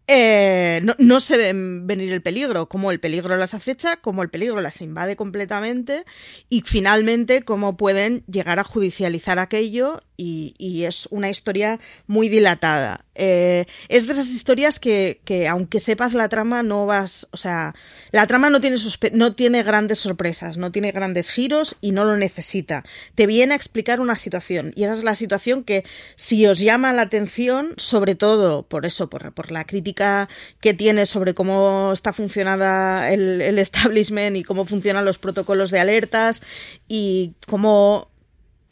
Eh, 0.07 0.79
no, 0.81 0.95
no, 0.97 1.19
se 1.19 1.37
ven 1.37 1.85
venir 1.85 2.11
el 2.13 2.23
peligro, 2.23 2.67
como 2.67 2.89
el 2.89 2.99
peligro 2.99 3.37
las 3.37 3.53
acecha, 3.53 3.97
como 3.97 4.23
el 4.23 4.31
peligro 4.31 4.59
las 4.59 4.81
invade 4.81 5.15
completamente 5.15 6.03
y 6.49 6.63
finalmente 6.65 7.43
cómo 7.43 7.77
pueden 7.77 8.23
llegar 8.25 8.57
a 8.57 8.63
judicializar 8.63 9.37
aquello 9.37 10.01
y, 10.21 10.83
es 10.85 11.07
una 11.11 11.29
historia 11.29 11.79
muy 12.07 12.29
dilatada. 12.29 13.05
Eh, 13.15 13.65
es 13.89 14.07
de 14.07 14.13
esas 14.13 14.29
historias 14.29 14.79
que, 14.79 15.19
aunque 15.49 15.79
sepas 15.79 16.13
la 16.13 16.29
trama, 16.29 16.63
no 16.63 16.85
vas, 16.85 17.27
o 17.31 17.37
sea, 17.37 17.75
la 18.11 18.25
trama 18.27 18.49
no 18.49 18.61
tiene, 18.61 18.77
no 19.13 19.33
tiene 19.33 19.63
grandes 19.63 19.99
sorpresas, 19.99 20.57
no 20.57 20.71
tiene 20.71 20.91
grandes 20.91 21.29
giros 21.29 21.77
y 21.81 21.91
no 21.91 22.05
lo 22.05 22.17
necesita. 22.17 22.83
Te 23.15 23.27
viene 23.27 23.53
a 23.53 23.57
explicar 23.57 23.99
una 23.99 24.15
situación 24.15 24.71
y 24.75 24.83
esa 24.83 24.93
es 24.93 25.03
la 25.03 25.15
situación 25.15 25.63
que 25.63 25.83
si 26.15 26.45
os 26.47 26.59
llama 26.59 26.93
la 26.93 27.03
atención, 27.03 27.73
sobre 27.77 28.15
todo 28.15 28.63
por 28.63 28.85
eso, 28.85 29.09
por, 29.09 29.33
por 29.33 29.51
la 29.51 29.65
crítica 29.65 30.29
que 30.59 30.73
tiene 30.73 31.05
sobre 31.05 31.33
cómo 31.33 31.91
está 31.93 32.13
funcionada 32.13 33.11
el, 33.11 33.41
el 33.41 33.59
establishment 33.71 34.37
y 34.37 34.43
cómo 34.43 34.65
funcionan 34.65 35.05
los 35.05 35.17
protocolos 35.17 35.71
de 35.71 35.79
alertas 35.79 36.43
y 36.87 37.33
cómo 37.47 38.10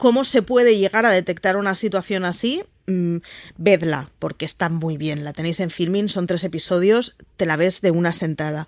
cómo 0.00 0.24
se 0.24 0.40
puede 0.40 0.78
llegar 0.78 1.04
a 1.04 1.10
detectar 1.10 1.58
una 1.58 1.74
situación 1.74 2.24
así, 2.24 2.62
mm, 2.86 3.18
vedla, 3.58 4.10
porque 4.18 4.46
está 4.46 4.70
muy 4.70 4.96
bien. 4.96 5.24
La 5.24 5.34
tenéis 5.34 5.60
en 5.60 5.68
filming, 5.68 6.08
son 6.08 6.26
tres 6.26 6.42
episodios, 6.42 7.16
te 7.36 7.44
la 7.44 7.56
ves 7.56 7.82
de 7.82 7.90
una 7.90 8.14
sentada. 8.14 8.66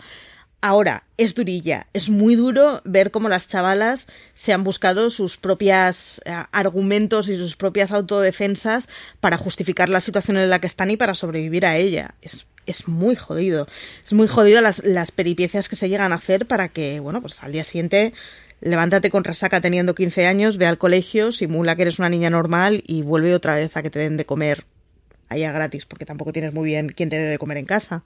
Ahora, 0.61 1.05
es 1.17 1.35
durilla, 1.35 1.87
es 1.95 2.11
muy 2.11 2.35
duro 2.35 2.83
ver 2.85 3.11
cómo 3.11 3.31
las 3.31 3.49
chavalas 3.49 4.09
se 4.35 4.53
han 4.53 4.63
buscado 4.63 5.09
sus 5.09 5.39
propios 5.39 6.21
eh, 6.27 6.35
argumentos 6.53 7.31
y 7.31 7.37
sus 7.37 7.57
propias 7.57 7.93
autodefensas 7.93 8.91
para 9.21 9.39
justificar 9.39 9.89
la 9.89 10.01
situación 10.01 10.37
en 10.37 10.51
la 10.51 10.61
que 10.61 10.67
están 10.67 10.91
y 10.91 10.99
para 10.99 11.15
sobrevivir 11.15 11.65
a 11.65 11.79
ella. 11.79 12.15
Es, 12.21 12.47
es 12.67 12.89
muy 12.89 13.17
jodido. 13.17 13.67
Es 14.05 14.13
muy 14.13 14.29
jodido 14.29 14.61
las, 14.61 14.85
las 14.85 15.13
peripecias 15.13 15.71
que 15.71 15.77
se 15.77 15.89
llegan 15.89 16.13
a 16.13 16.17
hacer 16.17 16.47
para 16.47 16.69
que, 16.69 17.01
bueno, 17.01 17.23
pues 17.23 17.43
al 17.43 17.53
día 17.53 17.65
siguiente 17.65 18.13
levántate 18.63 19.11
con 19.11 19.25
resaca 19.25 19.61
teniendo 19.61 19.95
15 19.95 20.27
años, 20.27 20.57
ve 20.57 20.67
al 20.67 20.79
colegio, 20.79 21.33
simula 21.33 21.77
que 21.77 21.83
eres 21.83 21.99
una 21.99 22.09
niña 22.09 22.31
normal 22.31 22.83
y 22.87 23.03
vuelve 23.03 23.35
otra 23.35 23.57
vez 23.57 23.77
a 23.77 23.83
que 23.83 23.91
te 23.91 23.99
den 23.99 24.17
de 24.17 24.25
comer 24.25 24.65
allá 25.29 25.53
gratis, 25.53 25.85
porque 25.85 26.07
tampoco 26.07 26.33
tienes 26.33 26.55
muy 26.55 26.67
bien 26.67 26.89
quién 26.89 27.09
te 27.09 27.17
dé 27.19 27.29
de 27.29 27.39
comer 27.39 27.59
en 27.59 27.65
casa. 27.67 28.05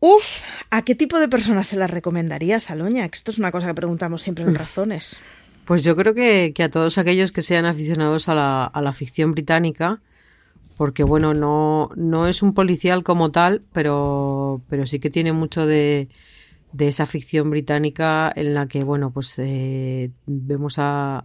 Uf, 0.00 0.42
¿a 0.70 0.82
qué 0.82 0.94
tipo 0.94 1.18
de 1.18 1.28
personas 1.28 1.68
se 1.68 1.78
las 1.78 1.90
recomendaría, 1.90 2.60
Saloña? 2.60 3.08
Que 3.08 3.16
esto 3.16 3.30
es 3.30 3.38
una 3.38 3.52
cosa 3.52 3.68
que 3.68 3.74
preguntamos 3.74 4.22
siempre 4.22 4.44
en 4.44 4.54
Razones. 4.54 5.20
Pues 5.64 5.82
yo 5.82 5.96
creo 5.96 6.14
que, 6.14 6.52
a 6.62 6.68
todos 6.68 6.98
aquellos 6.98 7.32
que 7.32 7.42
sean 7.42 7.64
aficionados 7.64 8.28
a 8.28 8.34
la, 8.34 8.64
a 8.64 8.82
la 8.82 8.92
ficción 8.92 9.32
británica, 9.32 10.00
porque 10.76 11.02
bueno, 11.02 11.32
no, 11.32 11.90
no 11.96 12.28
es 12.28 12.42
un 12.42 12.54
policial 12.54 13.02
como 13.02 13.30
tal, 13.30 13.62
pero, 13.72 14.60
pero 14.68 14.86
sí 14.86 14.98
que 15.00 15.10
tiene 15.10 15.32
mucho 15.32 15.66
de, 15.66 16.08
de 16.72 16.88
esa 16.88 17.06
ficción 17.06 17.50
británica 17.50 18.32
en 18.34 18.54
la 18.54 18.68
que, 18.68 18.84
bueno, 18.84 19.10
pues 19.10 19.34
eh, 19.38 20.10
vemos 20.26 20.78
a, 20.78 21.24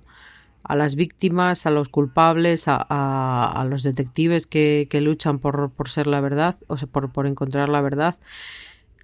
a, 0.63 0.75
las 0.75 0.95
víctimas, 0.95 1.65
a 1.65 1.71
los 1.71 1.89
culpables, 1.89 2.67
a, 2.67 2.77
a, 2.77 3.65
los 3.65 3.83
detectives 3.83 4.47
que, 4.47 4.87
que 4.89 5.01
luchan 5.01 5.39
por, 5.39 5.71
por, 5.71 5.89
ser 5.89 6.07
la 6.07 6.21
verdad, 6.21 6.57
o 6.67 6.77
sea, 6.77 6.87
por, 6.87 7.11
por 7.11 7.27
encontrar 7.27 7.69
la 7.69 7.81
verdad. 7.81 8.15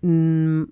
Mm, 0.01 0.63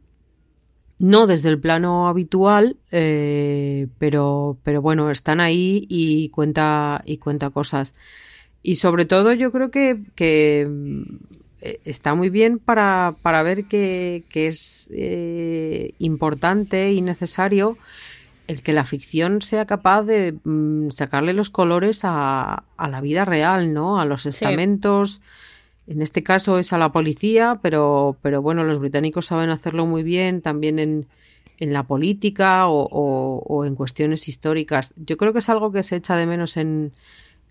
no 0.97 1.27
desde 1.27 1.49
el 1.49 1.59
plano 1.59 2.07
habitual, 2.07 2.77
eh, 2.91 3.87
pero, 3.97 4.57
pero 4.63 4.81
bueno, 4.81 5.11
están 5.11 5.41
ahí 5.41 5.85
y 5.89 6.29
cuenta, 6.29 7.01
y 7.05 7.17
cuenta 7.17 7.49
cosas. 7.49 7.95
Y 8.63 8.75
sobre 8.75 9.05
todo 9.05 9.33
yo 9.33 9.51
creo 9.51 9.71
que, 9.71 10.03
que 10.15 10.67
está 11.85 12.15
muy 12.15 12.29
bien 12.29 12.59
para, 12.59 13.15
para 13.21 13.43
ver 13.43 13.65
que, 13.65 14.23
es 14.33 14.87
eh, 14.91 15.93
importante 15.99 16.91
y 16.91 17.01
necesario 17.01 17.77
el 18.47 18.61
que 18.61 18.73
la 18.73 18.85
ficción 18.85 19.41
sea 19.41 19.65
capaz 19.65 20.03
de 20.03 20.35
mm, 20.43 20.89
sacarle 20.91 21.33
los 21.33 21.49
colores 21.49 22.01
a, 22.03 22.63
a, 22.77 22.89
la 22.89 23.01
vida 23.01 23.25
real, 23.25 23.73
¿no? 23.73 23.99
A 23.99 24.05
los 24.05 24.25
estamentos. 24.25 25.21
En 25.87 26.01
este 26.01 26.23
caso 26.23 26.59
es 26.59 26.73
a 26.73 26.77
la 26.77 26.91
policía, 26.91 27.59
pero, 27.61 28.17
pero 28.21 28.41
bueno, 28.41 28.63
los 28.63 28.79
británicos 28.79 29.27
saben 29.27 29.49
hacerlo 29.49 29.85
muy 29.85 30.03
bien 30.03 30.41
también 30.41 30.79
en, 30.79 31.07
en 31.59 31.73
la 31.73 31.83
política 31.83 32.67
o, 32.67 32.85
o, 32.85 33.65
en 33.65 33.75
cuestiones 33.75 34.27
históricas. 34.27 34.93
Yo 34.97 35.17
creo 35.17 35.33
que 35.33 35.39
es 35.39 35.49
algo 35.49 35.71
que 35.71 35.83
se 35.83 35.97
echa 35.97 36.15
de 36.15 36.25
menos 36.25 36.57
en, 36.57 36.91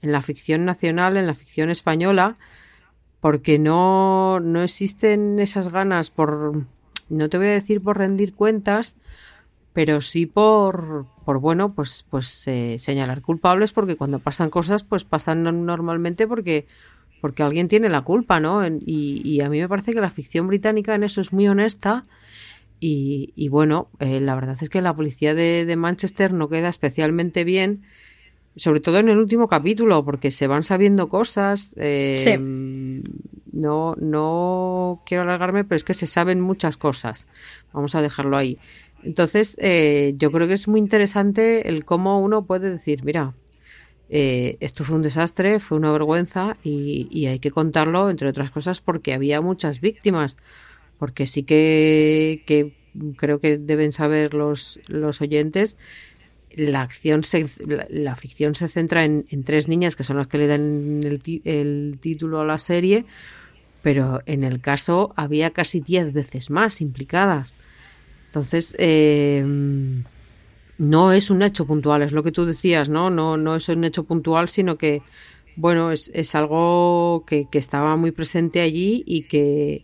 en 0.02 0.12
la 0.12 0.22
ficción 0.22 0.64
nacional, 0.64 1.16
en 1.16 1.26
la 1.26 1.34
ficción 1.34 1.70
española, 1.70 2.36
porque 3.24 3.58
no, 3.58 4.38
no 4.38 4.62
existen 4.62 5.38
esas 5.38 5.72
ganas 5.72 6.10
por, 6.10 6.66
no 7.08 7.28
te 7.30 7.38
voy 7.38 7.46
a 7.46 7.52
decir 7.52 7.80
por 7.80 7.96
rendir 7.96 8.34
cuentas, 8.34 8.98
pero 9.72 10.02
sí 10.02 10.26
por, 10.26 11.06
por 11.24 11.38
bueno, 11.38 11.72
pues, 11.72 12.04
pues 12.10 12.46
eh, 12.48 12.76
señalar 12.78 13.22
culpables, 13.22 13.72
porque 13.72 13.96
cuando 13.96 14.18
pasan 14.18 14.50
cosas, 14.50 14.84
pues 14.84 15.04
pasan 15.04 15.42
normalmente 15.64 16.28
porque, 16.28 16.66
porque 17.22 17.42
alguien 17.42 17.66
tiene 17.66 17.88
la 17.88 18.02
culpa, 18.02 18.40
¿no? 18.40 18.62
Y, 18.66 19.22
y, 19.24 19.40
a 19.40 19.48
mí 19.48 19.58
me 19.58 19.70
parece 19.70 19.94
que 19.94 20.02
la 20.02 20.10
ficción 20.10 20.46
británica 20.46 20.94
en 20.94 21.04
eso 21.04 21.22
es 21.22 21.32
muy 21.32 21.48
honesta 21.48 22.02
y, 22.78 23.48
bueno, 23.48 23.88
eh, 24.00 24.20
la 24.20 24.34
verdad 24.34 24.58
es 24.60 24.68
que 24.68 24.82
la 24.82 24.94
policía 24.94 25.34
de, 25.34 25.64
de, 25.64 25.76
Manchester 25.76 26.34
no 26.34 26.50
queda 26.50 26.68
especialmente 26.68 27.44
bien, 27.44 27.84
sobre 28.56 28.80
todo 28.80 28.98
en 28.98 29.08
el 29.08 29.18
último 29.18 29.48
capítulo, 29.48 30.04
porque 30.04 30.30
se 30.30 30.46
van 30.46 30.62
sabiendo 30.62 31.08
cosas. 31.08 31.74
Eh, 31.76 32.38
no, 33.52 33.94
no 33.98 35.02
quiero 35.06 35.22
alargarme, 35.22 35.64
pero 35.64 35.76
es 35.76 35.84
que 35.84 35.94
se 35.94 36.06
saben 36.06 36.40
muchas 36.40 36.76
cosas. 36.76 37.26
Vamos 37.72 37.94
a 37.94 38.02
dejarlo 38.02 38.36
ahí. 38.36 38.58
Entonces, 39.02 39.56
eh, 39.60 40.14
yo 40.16 40.32
creo 40.32 40.48
que 40.48 40.54
es 40.54 40.66
muy 40.66 40.80
interesante 40.80 41.68
el 41.68 41.84
cómo 41.84 42.20
uno 42.22 42.46
puede 42.46 42.70
decir, 42.70 43.04
mira, 43.04 43.34
eh, 44.08 44.56
esto 44.60 44.84
fue 44.84 44.96
un 44.96 45.02
desastre, 45.02 45.60
fue 45.60 45.76
una 45.76 45.92
vergüenza 45.92 46.56
y, 46.62 47.26
hay 47.26 47.38
que 47.38 47.50
contarlo, 47.50 48.10
entre 48.10 48.28
otras 48.28 48.50
cosas, 48.50 48.80
porque 48.80 49.12
había 49.12 49.40
muchas 49.40 49.80
víctimas. 49.80 50.38
Porque 50.98 51.26
sí 51.26 51.42
que, 51.42 52.72
creo 53.16 53.40
que 53.40 53.58
deben 53.58 53.92
saber 53.92 54.32
los, 54.32 54.80
los 54.86 55.20
oyentes, 55.20 55.76
la 56.56 56.82
acción 56.82 57.22
la, 57.88 58.14
ficción 58.14 58.54
se 58.54 58.68
centra 58.68 59.04
en, 59.04 59.24
tres 59.44 59.68
niñas 59.68 59.96
que 59.96 60.04
son 60.04 60.16
las 60.16 60.26
que 60.26 60.38
le 60.38 60.46
dan 60.46 61.00
el, 61.04 61.20
el 61.44 61.98
título 62.00 62.40
a 62.40 62.44
la 62.44 62.58
serie, 62.58 63.04
pero 63.82 64.20
en 64.26 64.44
el 64.44 64.60
caso 64.60 65.12
había 65.16 65.50
casi 65.50 65.80
diez 65.80 66.12
veces 66.12 66.50
más 66.50 66.80
implicadas. 66.80 67.56
Entonces, 68.26 68.74
eh, 68.78 69.44
no 70.78 71.12
es 71.12 71.30
un 71.30 71.42
hecho 71.42 71.66
puntual, 71.66 72.02
es 72.02 72.12
lo 72.12 72.22
que 72.22 72.32
tú 72.32 72.44
decías, 72.44 72.88
¿no? 72.88 73.10
No, 73.10 73.36
no 73.36 73.54
es 73.54 73.68
un 73.68 73.84
hecho 73.84 74.04
puntual, 74.04 74.48
sino 74.48 74.76
que, 74.76 75.02
bueno, 75.56 75.92
es, 75.92 76.10
es 76.14 76.34
algo 76.34 77.24
que, 77.26 77.46
que, 77.50 77.58
estaba 77.58 77.96
muy 77.96 78.10
presente 78.10 78.60
allí 78.60 79.04
y 79.06 79.22
que, 79.22 79.83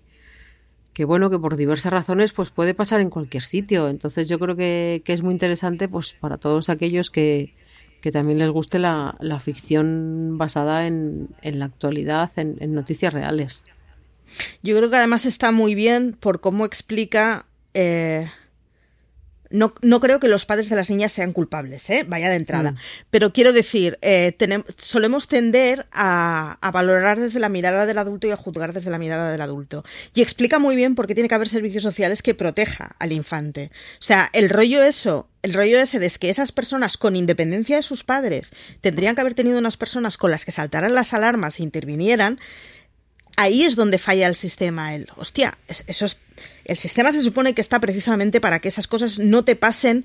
que, 1.00 1.06
bueno, 1.06 1.30
que 1.30 1.38
por 1.38 1.56
diversas 1.56 1.94
razones, 1.94 2.34
pues 2.34 2.50
puede 2.50 2.74
pasar 2.74 3.00
en 3.00 3.08
cualquier 3.08 3.42
sitio. 3.42 3.88
Entonces 3.88 4.28
yo 4.28 4.38
creo 4.38 4.54
que, 4.54 5.00
que 5.02 5.14
es 5.14 5.22
muy 5.22 5.32
interesante, 5.32 5.88
pues 5.88 6.12
para 6.12 6.36
todos 6.36 6.68
aquellos 6.68 7.10
que, 7.10 7.54
que 8.02 8.12
también 8.12 8.38
les 8.38 8.50
guste 8.50 8.78
la, 8.78 9.16
la 9.18 9.40
ficción 9.40 10.36
basada 10.36 10.86
en, 10.86 11.28
en 11.40 11.58
la 11.58 11.64
actualidad, 11.64 12.30
en, 12.36 12.74
noticias 12.74 13.14
reales. 13.14 13.64
Yo 14.62 14.76
creo 14.76 14.90
que 14.90 14.96
además 14.96 15.24
está 15.24 15.52
muy 15.52 15.74
bien 15.74 16.14
por 16.20 16.42
cómo 16.42 16.66
explica 16.66 17.46
eh, 17.72 18.30
no, 19.50 19.74
no, 19.82 20.00
creo 20.00 20.20
que 20.20 20.28
los 20.28 20.46
padres 20.46 20.70
de 20.70 20.76
las 20.76 20.90
niñas 20.90 21.12
sean 21.12 21.32
culpables, 21.32 21.88
¿eh? 21.90 22.04
vaya 22.06 22.30
de 22.30 22.36
entrada. 22.36 22.72
Mm. 22.72 22.76
Pero 23.10 23.32
quiero 23.32 23.52
decir, 23.52 23.98
eh, 24.00 24.36
solemos 24.78 25.28
tender 25.28 25.86
a, 25.92 26.58
a, 26.60 26.70
valorar 26.70 27.18
desde 27.18 27.40
la 27.40 27.48
mirada 27.48 27.86
del 27.86 27.98
adulto 27.98 28.26
y 28.26 28.30
a 28.30 28.36
juzgar 28.36 28.72
desde 28.72 28.90
la 28.90 28.98
mirada 28.98 29.30
del 29.30 29.40
adulto. 29.40 29.84
Y 30.14 30.22
explica 30.22 30.58
muy 30.58 30.76
bien 30.76 30.94
por 30.94 31.06
qué 31.06 31.14
tiene 31.14 31.28
que 31.28 31.34
haber 31.34 31.48
servicios 31.48 31.82
sociales 31.82 32.22
que 32.22 32.34
proteja 32.34 32.94
al 32.98 33.12
infante. 33.12 33.70
O 33.94 34.02
sea, 34.02 34.30
el 34.32 34.50
rollo 34.50 34.82
eso, 34.82 35.28
el 35.42 35.54
rollo 35.54 35.80
ese 35.80 35.98
de 35.98 36.10
que 36.10 36.30
esas 36.30 36.52
personas, 36.52 36.96
con 36.96 37.16
independencia 37.16 37.76
de 37.76 37.82
sus 37.82 38.04
padres, 38.04 38.52
tendrían 38.80 39.14
que 39.14 39.20
haber 39.20 39.34
tenido 39.34 39.58
unas 39.58 39.76
personas 39.76 40.16
con 40.16 40.30
las 40.30 40.44
que 40.44 40.52
saltaran 40.52 40.94
las 40.94 41.14
alarmas 41.14 41.58
e 41.58 41.62
intervinieran, 41.62 42.38
ahí 43.40 43.64
es 43.64 43.76
donde 43.76 43.98
falla 43.98 44.26
el 44.26 44.36
sistema. 44.36 44.94
El, 44.94 45.08
hostia, 45.16 45.58
eso 45.86 46.06
el 46.64 46.78
sistema 46.78 47.12
se 47.12 47.22
supone 47.22 47.54
que 47.54 47.60
está 47.60 47.80
precisamente 47.80 48.40
para 48.40 48.60
que 48.60 48.68
esas 48.68 48.86
cosas 48.86 49.18
no 49.18 49.44
te 49.44 49.56
pasen 49.56 50.04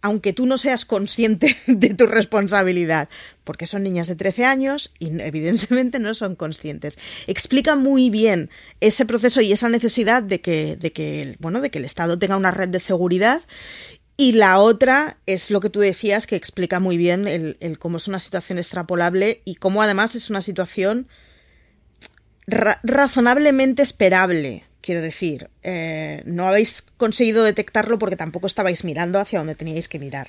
aunque 0.00 0.32
tú 0.32 0.46
no 0.46 0.56
seas 0.58 0.84
consciente 0.84 1.56
de 1.66 1.92
tu 1.94 2.06
responsabilidad, 2.06 3.08
porque 3.42 3.66
son 3.66 3.82
niñas 3.82 4.06
de 4.06 4.14
13 4.14 4.44
años 4.44 4.92
y 4.98 5.08
evidentemente 5.20 5.98
no 5.98 6.14
son 6.14 6.36
conscientes. 6.36 6.98
Explica 7.26 7.74
muy 7.74 8.10
bien 8.10 8.50
ese 8.80 9.04
proceso 9.06 9.40
y 9.40 9.52
esa 9.52 9.68
necesidad 9.68 10.22
de 10.22 10.40
que, 10.40 10.76
de 10.76 10.92
que, 10.92 11.36
bueno, 11.40 11.60
de 11.60 11.70
que 11.70 11.78
el 11.78 11.84
Estado 11.84 12.18
tenga 12.18 12.36
una 12.36 12.52
red 12.52 12.68
de 12.68 12.80
seguridad 12.80 13.42
y 14.16 14.32
la 14.32 14.58
otra 14.58 15.18
es 15.26 15.50
lo 15.50 15.60
que 15.60 15.70
tú 15.70 15.80
decías, 15.80 16.26
que 16.26 16.36
explica 16.36 16.80
muy 16.80 16.96
bien 16.96 17.26
el, 17.26 17.56
el 17.60 17.78
cómo 17.78 17.96
es 17.96 18.08
una 18.08 18.18
situación 18.18 18.58
extrapolable 18.58 19.42
y 19.44 19.56
cómo 19.56 19.82
además 19.82 20.14
es 20.14 20.30
una 20.30 20.42
situación 20.42 21.08
razonablemente 22.48 23.82
esperable. 23.82 24.64
Quiero 24.80 25.02
decir, 25.02 25.50
eh, 25.62 26.22
no 26.24 26.48
habéis 26.48 26.82
conseguido 26.96 27.44
detectarlo 27.44 27.98
porque 27.98 28.16
tampoco 28.16 28.46
estabais 28.46 28.84
mirando 28.84 29.18
hacia 29.18 29.38
donde 29.38 29.54
teníais 29.54 29.88
que 29.88 29.98
mirar. 29.98 30.28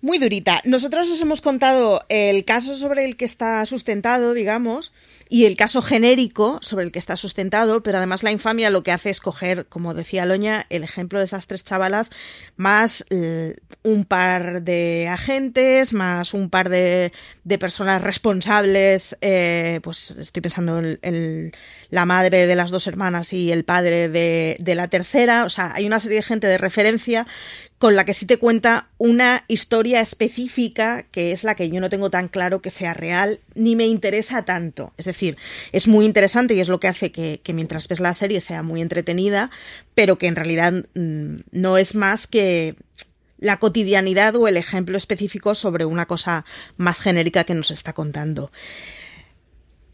Muy 0.00 0.18
durita. 0.18 0.60
Nosotros 0.64 1.10
os 1.10 1.20
hemos 1.22 1.40
contado 1.40 2.04
el 2.08 2.44
caso 2.44 2.76
sobre 2.76 3.04
el 3.04 3.16
que 3.16 3.24
está 3.24 3.64
sustentado, 3.66 4.34
digamos, 4.34 4.92
y 5.28 5.44
el 5.44 5.56
caso 5.56 5.82
genérico 5.82 6.58
sobre 6.62 6.84
el 6.84 6.92
que 6.92 6.98
está 6.98 7.16
sustentado, 7.16 7.82
pero 7.82 7.98
además 7.98 8.22
la 8.22 8.30
infamia 8.30 8.70
lo 8.70 8.82
que 8.82 8.92
hace 8.92 9.10
es 9.10 9.20
coger, 9.20 9.66
como 9.66 9.94
decía 9.94 10.24
Loña, 10.24 10.66
el 10.70 10.84
ejemplo 10.84 11.18
de 11.18 11.26
esas 11.26 11.46
tres 11.46 11.64
chavalas, 11.64 12.10
más 12.56 13.04
eh, 13.10 13.56
un 13.82 14.04
par 14.04 14.62
de 14.62 15.08
agentes, 15.08 15.92
más 15.92 16.34
un 16.34 16.50
par 16.50 16.70
de, 16.70 17.12
de 17.44 17.58
personas 17.58 18.02
responsables, 18.02 19.16
eh, 19.20 19.80
pues 19.82 20.12
estoy 20.12 20.40
pensando 20.40 20.78
en, 20.78 21.52
la 21.90 22.04
madre 22.04 22.46
de 22.46 22.54
las 22.54 22.70
dos 22.70 22.86
hermanas 22.86 23.32
y 23.32 23.50
el 23.50 23.64
padre 23.64 24.10
de, 24.10 24.56
de 24.60 24.74
la 24.74 24.88
tercera, 24.88 25.44
o 25.44 25.48
sea, 25.48 25.72
hay 25.74 25.86
una 25.86 26.00
serie 26.00 26.18
de 26.18 26.22
gente 26.22 26.46
de 26.46 26.58
referencia 26.58 27.26
con 27.78 27.94
la 27.94 28.04
que 28.04 28.12
sí 28.12 28.26
te 28.26 28.38
cuenta 28.38 28.88
una 28.98 29.44
historia 29.48 30.00
específica 30.00 31.04
que 31.10 31.32
es 31.32 31.44
la 31.44 31.54
que 31.54 31.70
yo 31.70 31.80
no 31.80 31.88
tengo 31.88 32.10
tan 32.10 32.28
claro 32.28 32.60
que 32.60 32.70
sea 32.70 32.92
real 32.92 33.40
ni 33.54 33.76
me 33.76 33.86
interesa 33.86 34.44
tanto. 34.44 34.92
Es 34.96 35.04
decir, 35.04 35.17
es 35.72 35.88
muy 35.88 36.04
interesante 36.04 36.54
y 36.54 36.60
es 36.60 36.68
lo 36.68 36.80
que 36.80 36.88
hace 36.88 37.12
que, 37.12 37.40
mientras 37.52 37.88
ves 37.88 38.00
la 38.00 38.14
serie 38.14 38.40
sea 38.40 38.62
muy 38.62 38.80
entretenida, 38.80 39.50
pero 39.94 40.18
que 40.18 40.26
en 40.26 40.36
realidad 40.36 40.72
mm, 40.94 41.36
no 41.52 41.78
es 41.78 41.94
más 41.94 42.26
que 42.26 42.76
la 43.38 43.58
cotidianidad 43.58 44.34
o 44.36 44.48
el 44.48 44.56
ejemplo 44.56 44.96
específico 44.96 45.54
sobre 45.54 45.84
una 45.84 46.06
cosa 46.06 46.44
más 46.76 47.00
genérica 47.00 47.44
que 47.44 47.54
nos 47.54 47.70
está 47.70 47.92
contando. 47.92 48.50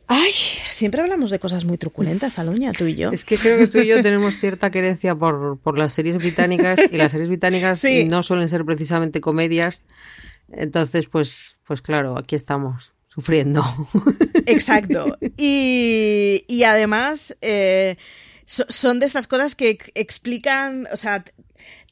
Ay, 0.07 0.33
siempre 0.71 1.01
hablamos 1.01 1.31
de 1.31 1.39
cosas 1.39 1.65
muy 1.65 1.79
truculentas, 1.79 2.39
Aloña, 2.39 2.73
tú 2.73 2.85
y 2.85 2.95
yo. 2.95 3.11
Es 3.11 3.25
que 3.25 3.39
creo 3.39 3.57
que 3.57 3.69
tú 3.69 3.79
y 3.79 3.87
yo 3.87 4.03
tenemos 4.03 4.37
cierta 4.39 4.71
querencia 4.71 5.15
por, 5.15 5.59
por 5.59 5.79
las 5.79 5.95
series 5.95 6.19
británicas 6.19 6.79
y 6.91 6.97
las 6.97 7.13
series 7.13 7.29
británicas 7.29 7.83
no 8.11 8.23
suelen 8.23 8.49
ser 8.51 8.65
precisamente 8.67 9.23
comedias. 9.23 9.85
Entonces, 10.53 11.07
pues, 11.07 11.57
pues 11.67 11.81
claro, 11.81 12.19
aquí 12.19 12.35
estamos 12.35 12.93
sufriendo. 13.15 13.65
Exacto. 14.47 15.17
Y, 15.37 16.45
y 16.49 16.65
además 16.65 17.37
eh, 17.41 17.97
son 18.47 18.99
de 18.99 19.07
estas 19.07 19.27
cosas 19.27 19.55
que 19.55 19.79
explican, 19.95 20.89
o 20.93 20.97
sea, 20.97 21.25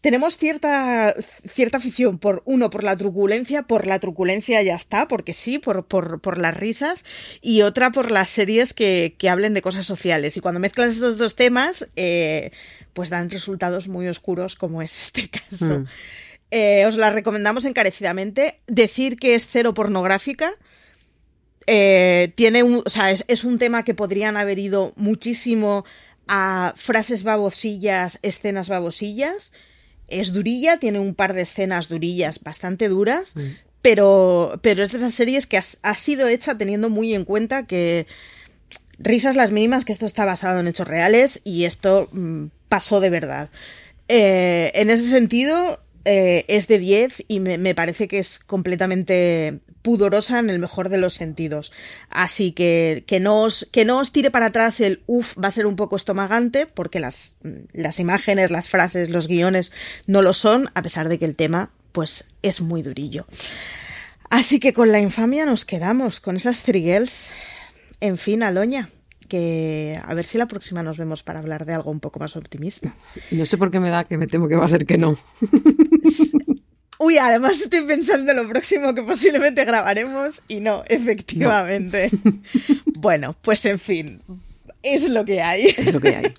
tenemos 0.00 0.36
cierta, 0.36 1.14
cierta 1.48 1.76
afición 1.76 2.18
por, 2.18 2.42
uno, 2.44 2.70
por 2.70 2.82
la 2.82 2.96
truculencia, 2.96 3.62
por 3.62 3.86
la 3.86 4.00
truculencia 4.00 4.60
ya 4.62 4.74
está, 4.74 5.06
porque 5.06 5.32
sí, 5.32 5.60
por, 5.60 5.86
por, 5.86 6.20
por 6.20 6.38
las 6.38 6.56
risas, 6.56 7.04
y 7.40 7.62
otra 7.62 7.92
por 7.92 8.10
las 8.10 8.28
series 8.28 8.74
que, 8.74 9.14
que, 9.16 9.28
hablen 9.28 9.54
de 9.54 9.62
cosas 9.62 9.86
sociales. 9.86 10.36
Y 10.36 10.40
cuando 10.40 10.58
mezclas 10.58 10.90
estos 10.90 11.18
dos 11.18 11.36
temas, 11.36 11.88
eh, 11.94 12.50
pues 12.94 13.10
dan 13.10 13.30
resultados 13.30 13.86
muy 13.86 14.08
oscuros, 14.08 14.56
como 14.56 14.82
es 14.82 15.00
este 15.00 15.30
caso. 15.30 15.78
Mm. 15.78 15.86
Eh, 16.50 16.84
os 16.84 16.96
la 16.96 17.10
recomendamos 17.10 17.64
encarecidamente. 17.64 18.60
Decir 18.66 19.16
que 19.16 19.34
es 19.34 19.46
cero 19.46 19.72
pornográfica. 19.72 20.52
Eh, 21.66 22.32
tiene 22.34 22.62
un, 22.62 22.82
o 22.84 22.90
sea, 22.90 23.10
es, 23.10 23.24
es 23.28 23.44
un 23.44 23.58
tema 23.58 23.84
que 23.84 23.94
podrían 23.94 24.36
haber 24.36 24.58
ido 24.58 24.92
muchísimo 24.96 25.84
a 26.26 26.74
frases 26.76 27.22
babosillas, 27.22 28.18
escenas 28.22 28.68
babosillas 28.68 29.52
es 30.12 30.32
durilla, 30.32 30.78
tiene 30.78 31.00
un 31.00 31.14
par 31.14 31.32
de 31.32 31.42
escenas 31.42 31.88
durillas 31.88 32.42
bastante 32.42 32.88
duras, 32.88 33.34
pero, 33.80 34.60
pero 34.62 34.82
es 34.82 34.92
de 34.92 34.98
esas 34.98 35.14
series 35.14 35.46
que 35.46 35.58
ha 35.58 35.94
sido 35.94 36.28
hecha 36.28 36.56
teniendo 36.56 36.90
muy 36.90 37.14
en 37.14 37.24
cuenta 37.24 37.66
que 37.66 38.06
risas 38.98 39.36
las 39.36 39.50
mínimas, 39.50 39.84
que 39.84 39.92
esto 39.92 40.06
está 40.06 40.24
basado 40.24 40.60
en 40.60 40.68
hechos 40.68 40.86
reales 40.86 41.40
y 41.44 41.64
esto 41.64 42.08
mm, 42.12 42.46
pasó 42.68 43.00
de 43.00 43.10
verdad. 43.10 43.50
Eh, 44.08 44.70
en 44.74 44.90
ese 44.90 45.08
sentido, 45.08 45.80
eh, 46.04 46.44
es 46.48 46.68
de 46.68 46.78
10 46.78 47.24
y 47.28 47.40
me, 47.40 47.74
parece 47.74 48.06
que 48.06 48.18
es 48.18 48.38
completamente 48.38 49.60
pudorosa 49.82 50.38
en 50.38 50.50
el 50.50 50.58
mejor 50.58 50.88
de 50.88 50.98
los 50.98 51.14
sentidos. 51.14 51.72
Así 52.08 52.52
que 52.52 53.04
que 53.06 53.20
no 53.20 53.42
os, 53.42 53.68
que 53.72 53.84
no 53.84 53.98
os 53.98 54.12
tire 54.12 54.30
para 54.30 54.46
atrás 54.46 54.80
el 54.80 55.02
uff 55.06 55.36
va 55.36 55.48
a 55.48 55.52
ser 55.52 55.66
un 55.66 55.76
poco 55.76 55.96
estomagante 55.96 56.66
porque 56.66 57.00
las, 57.00 57.36
las 57.72 57.98
imágenes, 58.00 58.50
las 58.50 58.68
frases, 58.68 59.10
los 59.10 59.28
guiones 59.28 59.72
no 60.06 60.22
lo 60.22 60.32
son, 60.32 60.70
a 60.74 60.82
pesar 60.82 61.08
de 61.08 61.18
que 61.18 61.24
el 61.24 61.36
tema 61.36 61.70
pues 61.92 62.24
es 62.42 62.60
muy 62.60 62.82
durillo. 62.82 63.26
Así 64.30 64.60
que 64.60 64.72
con 64.72 64.92
la 64.92 65.00
infamia 65.00 65.44
nos 65.44 65.64
quedamos, 65.66 66.20
con 66.20 66.36
esas 66.36 66.62
triguels. 66.62 67.26
En 68.00 68.16
fin, 68.16 68.42
Aloña 68.42 68.88
que 69.32 69.98
a 70.04 70.12
ver 70.12 70.26
si 70.26 70.36
la 70.36 70.44
próxima 70.44 70.82
nos 70.82 70.98
vemos 70.98 71.22
para 71.22 71.38
hablar 71.38 71.64
de 71.64 71.72
algo 71.72 71.90
un 71.90 72.00
poco 72.00 72.20
más 72.20 72.36
optimista. 72.36 72.94
No 73.30 73.46
sé 73.46 73.56
por 73.56 73.70
qué 73.70 73.80
me 73.80 73.88
da 73.88 74.04
que 74.04 74.18
me 74.18 74.26
temo 74.26 74.46
que 74.46 74.56
va 74.56 74.66
a 74.66 74.68
ser 74.68 74.84
que 74.84 74.98
no. 74.98 75.16
Uy, 77.04 77.18
además 77.18 77.60
estoy 77.60 77.84
pensando 77.84 78.30
en 78.30 78.36
lo 78.36 78.48
próximo 78.48 78.94
que 78.94 79.02
posiblemente 79.02 79.64
grabaremos 79.64 80.40
y 80.46 80.60
no, 80.60 80.84
efectivamente. 80.86 82.10
bueno, 83.00 83.34
pues 83.42 83.64
en 83.64 83.80
fin, 83.80 84.20
es 84.84 85.10
lo 85.10 85.24
que 85.24 85.42
hay. 85.42 85.66
Es 85.66 85.92
lo 85.92 86.00
que 86.00 86.16
hay. 86.16 86.32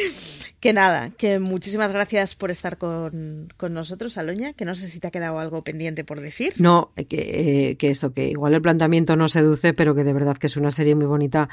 que 0.60 0.72
nada, 0.72 1.10
que 1.10 1.38
muchísimas 1.38 1.92
gracias 1.92 2.34
por 2.34 2.50
estar 2.50 2.78
con, 2.78 3.48
nosotros, 3.68 4.16
Aloña, 4.16 4.54
que 4.54 4.64
no 4.64 4.74
sé 4.74 4.86
si 4.86 5.00
te 5.00 5.08
ha 5.08 5.10
quedado 5.10 5.38
algo 5.38 5.62
pendiente 5.62 6.02
por 6.02 6.22
decir. 6.22 6.54
No, 6.56 6.92
que, 6.96 7.70
eh, 7.70 7.76
que 7.76 7.90
eso, 7.90 8.14
que 8.14 8.26
igual 8.28 8.54
el 8.54 8.62
planteamiento 8.62 9.16
no 9.16 9.28
seduce, 9.28 9.74
pero 9.74 9.94
que 9.94 10.04
de 10.04 10.14
verdad 10.14 10.38
que 10.38 10.46
es 10.46 10.56
una 10.56 10.70
serie 10.70 10.94
muy 10.94 11.04
bonita 11.04 11.50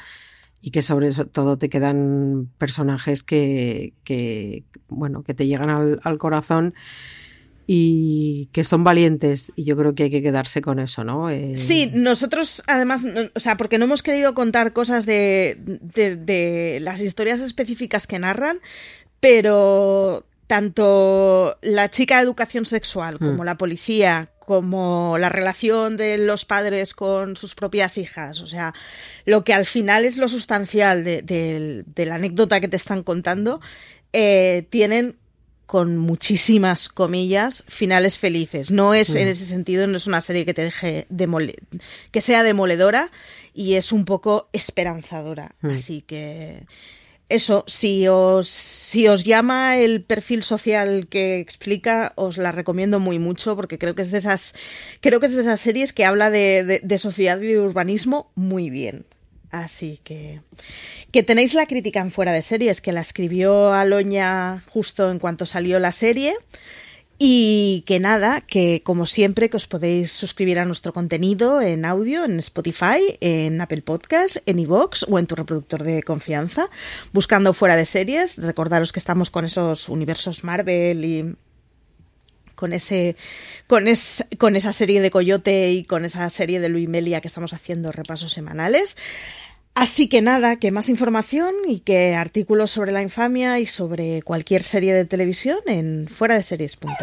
y 0.62 0.70
que 0.70 0.80
sobre 0.80 1.12
todo 1.12 1.58
te 1.58 1.68
quedan 1.68 2.48
personajes 2.56 3.22
que, 3.22 3.92
que 4.04 4.64
bueno, 4.88 5.22
que 5.22 5.34
te 5.34 5.46
llegan 5.46 5.68
al, 5.68 6.00
al 6.02 6.16
corazón 6.16 6.72
y 7.66 8.50
que 8.52 8.64
son 8.64 8.84
valientes 8.84 9.52
y 9.56 9.64
yo 9.64 9.76
creo 9.76 9.94
que 9.94 10.04
hay 10.04 10.10
que 10.10 10.22
quedarse 10.22 10.60
con 10.60 10.78
eso, 10.78 11.04
¿no? 11.04 11.30
Eh... 11.30 11.56
Sí, 11.56 11.90
nosotros 11.94 12.62
además, 12.66 13.06
o 13.34 13.40
sea, 13.40 13.56
porque 13.56 13.78
no 13.78 13.86
hemos 13.86 14.02
querido 14.02 14.34
contar 14.34 14.72
cosas 14.72 15.06
de, 15.06 15.56
de, 15.58 16.16
de, 16.16 16.78
las 16.80 17.00
historias 17.00 17.40
específicas 17.40 18.06
que 18.06 18.18
narran, 18.18 18.58
pero 19.20 20.26
tanto 20.46 21.56
la 21.62 21.90
chica 21.90 22.16
de 22.16 22.24
educación 22.24 22.66
sexual 22.66 23.18
como 23.18 23.42
mm. 23.42 23.46
la 23.46 23.56
policía, 23.56 24.30
como 24.40 25.16
la 25.18 25.30
relación 25.30 25.96
de 25.96 26.18
los 26.18 26.44
padres 26.44 26.92
con 26.92 27.34
sus 27.34 27.54
propias 27.54 27.96
hijas, 27.96 28.40
o 28.40 28.46
sea, 28.46 28.74
lo 29.24 29.42
que 29.42 29.54
al 29.54 29.64
final 29.64 30.04
es 30.04 30.18
lo 30.18 30.28
sustancial 30.28 31.02
de, 31.02 31.22
de 31.86 32.06
la 32.06 32.16
anécdota 32.16 32.60
que 32.60 32.68
te 32.68 32.76
están 32.76 33.02
contando, 33.02 33.60
eh, 34.12 34.66
tienen 34.70 35.16
con 35.66 35.96
muchísimas 35.98 36.88
comillas, 36.88 37.64
finales 37.68 38.18
felices. 38.18 38.70
No 38.70 38.94
es 38.94 39.14
en 39.14 39.26
mm. 39.26 39.30
ese 39.30 39.46
sentido, 39.46 39.86
no 39.86 39.96
es 39.96 40.06
una 40.06 40.20
serie 40.20 40.44
que 40.44 40.54
te 40.54 40.62
deje 40.62 41.06
que 42.10 42.20
sea 42.20 42.42
demoledora 42.42 43.10
y 43.54 43.74
es 43.74 43.92
un 43.92 44.04
poco 44.04 44.48
esperanzadora. 44.52 45.54
Mm. 45.62 45.70
Así 45.70 46.02
que 46.02 46.60
eso, 47.28 47.64
si 47.66 48.06
os, 48.08 48.48
si 48.48 49.08
os 49.08 49.24
llama 49.24 49.78
el 49.78 50.02
perfil 50.02 50.42
social 50.42 51.06
que 51.08 51.38
explica, 51.38 52.12
os 52.16 52.36
la 52.36 52.52
recomiendo 52.52 53.00
muy 53.00 53.18
mucho 53.18 53.56
porque 53.56 53.78
creo 53.78 53.94
que 53.94 54.02
es 54.02 54.10
de 54.10 54.18
esas, 54.18 54.54
creo 55.00 55.20
que 55.20 55.26
es 55.26 55.34
de 55.34 55.40
esas 55.40 55.60
series 55.60 55.92
que 55.92 56.04
habla 56.04 56.30
de, 56.30 56.80
de 56.82 56.98
sociedad 56.98 57.40
y 57.40 57.46
de 57.46 57.60
urbanismo 57.60 58.30
muy 58.34 58.68
bien. 58.68 59.06
Así 59.54 60.00
que 60.02 60.40
que 61.12 61.22
tenéis 61.22 61.54
la 61.54 61.66
crítica 61.66 62.00
en 62.00 62.10
fuera 62.10 62.32
de 62.32 62.42
series, 62.42 62.80
que 62.80 62.90
la 62.90 63.00
escribió 63.00 63.72
Aloña 63.72 64.64
justo 64.68 65.12
en 65.12 65.20
cuanto 65.20 65.46
salió 65.46 65.78
la 65.78 65.92
serie. 65.92 66.34
Y 67.16 67.84
que 67.86 68.00
nada, 68.00 68.40
que 68.40 68.82
como 68.82 69.06
siempre 69.06 69.48
que 69.48 69.56
os 69.56 69.68
podéis 69.68 70.10
suscribir 70.10 70.58
a 70.58 70.64
nuestro 70.64 70.92
contenido 70.92 71.62
en 71.62 71.84
audio, 71.84 72.24
en 72.24 72.40
Spotify, 72.40 73.16
en 73.20 73.60
Apple 73.60 73.82
Podcast, 73.82 74.38
en 74.46 74.58
iVoox 74.58 75.04
o 75.08 75.20
en 75.20 75.28
tu 75.28 75.36
reproductor 75.36 75.84
de 75.84 76.02
confianza, 76.02 76.68
buscando 77.12 77.54
fuera 77.54 77.76
de 77.76 77.86
series. 77.86 78.36
Recordaros 78.38 78.92
que 78.92 78.98
estamos 78.98 79.30
con 79.30 79.44
esos 79.44 79.88
universos 79.88 80.42
Marvel 80.42 81.04
y 81.04 81.36
con 82.54 82.72
ese 82.72 83.16
con, 83.66 83.84
con 84.38 84.56
esa 84.56 84.72
serie 84.72 85.00
de 85.00 85.10
Coyote 85.10 85.70
y 85.70 85.84
con 85.84 86.04
esa 86.04 86.28
serie 86.30 86.60
de 86.60 86.68
Luis 86.68 86.88
Melia 86.88 87.20
que 87.20 87.28
estamos 87.28 87.52
haciendo 87.52 87.92
repasos 87.92 88.32
semanales. 88.32 88.96
Así 89.74 90.08
que 90.08 90.22
nada, 90.22 90.56
que 90.56 90.70
más 90.70 90.88
información 90.88 91.52
y 91.66 91.80
que 91.80 92.14
artículos 92.14 92.70
sobre 92.70 92.92
la 92.92 93.02
infamia 93.02 93.58
y 93.58 93.66
sobre 93.66 94.22
cualquier 94.22 94.62
serie 94.62 94.94
de 94.94 95.04
televisión 95.04 95.58
en 95.66 96.06
fuera 96.08 96.36
de 96.36 96.42
series.com. 96.42 96.94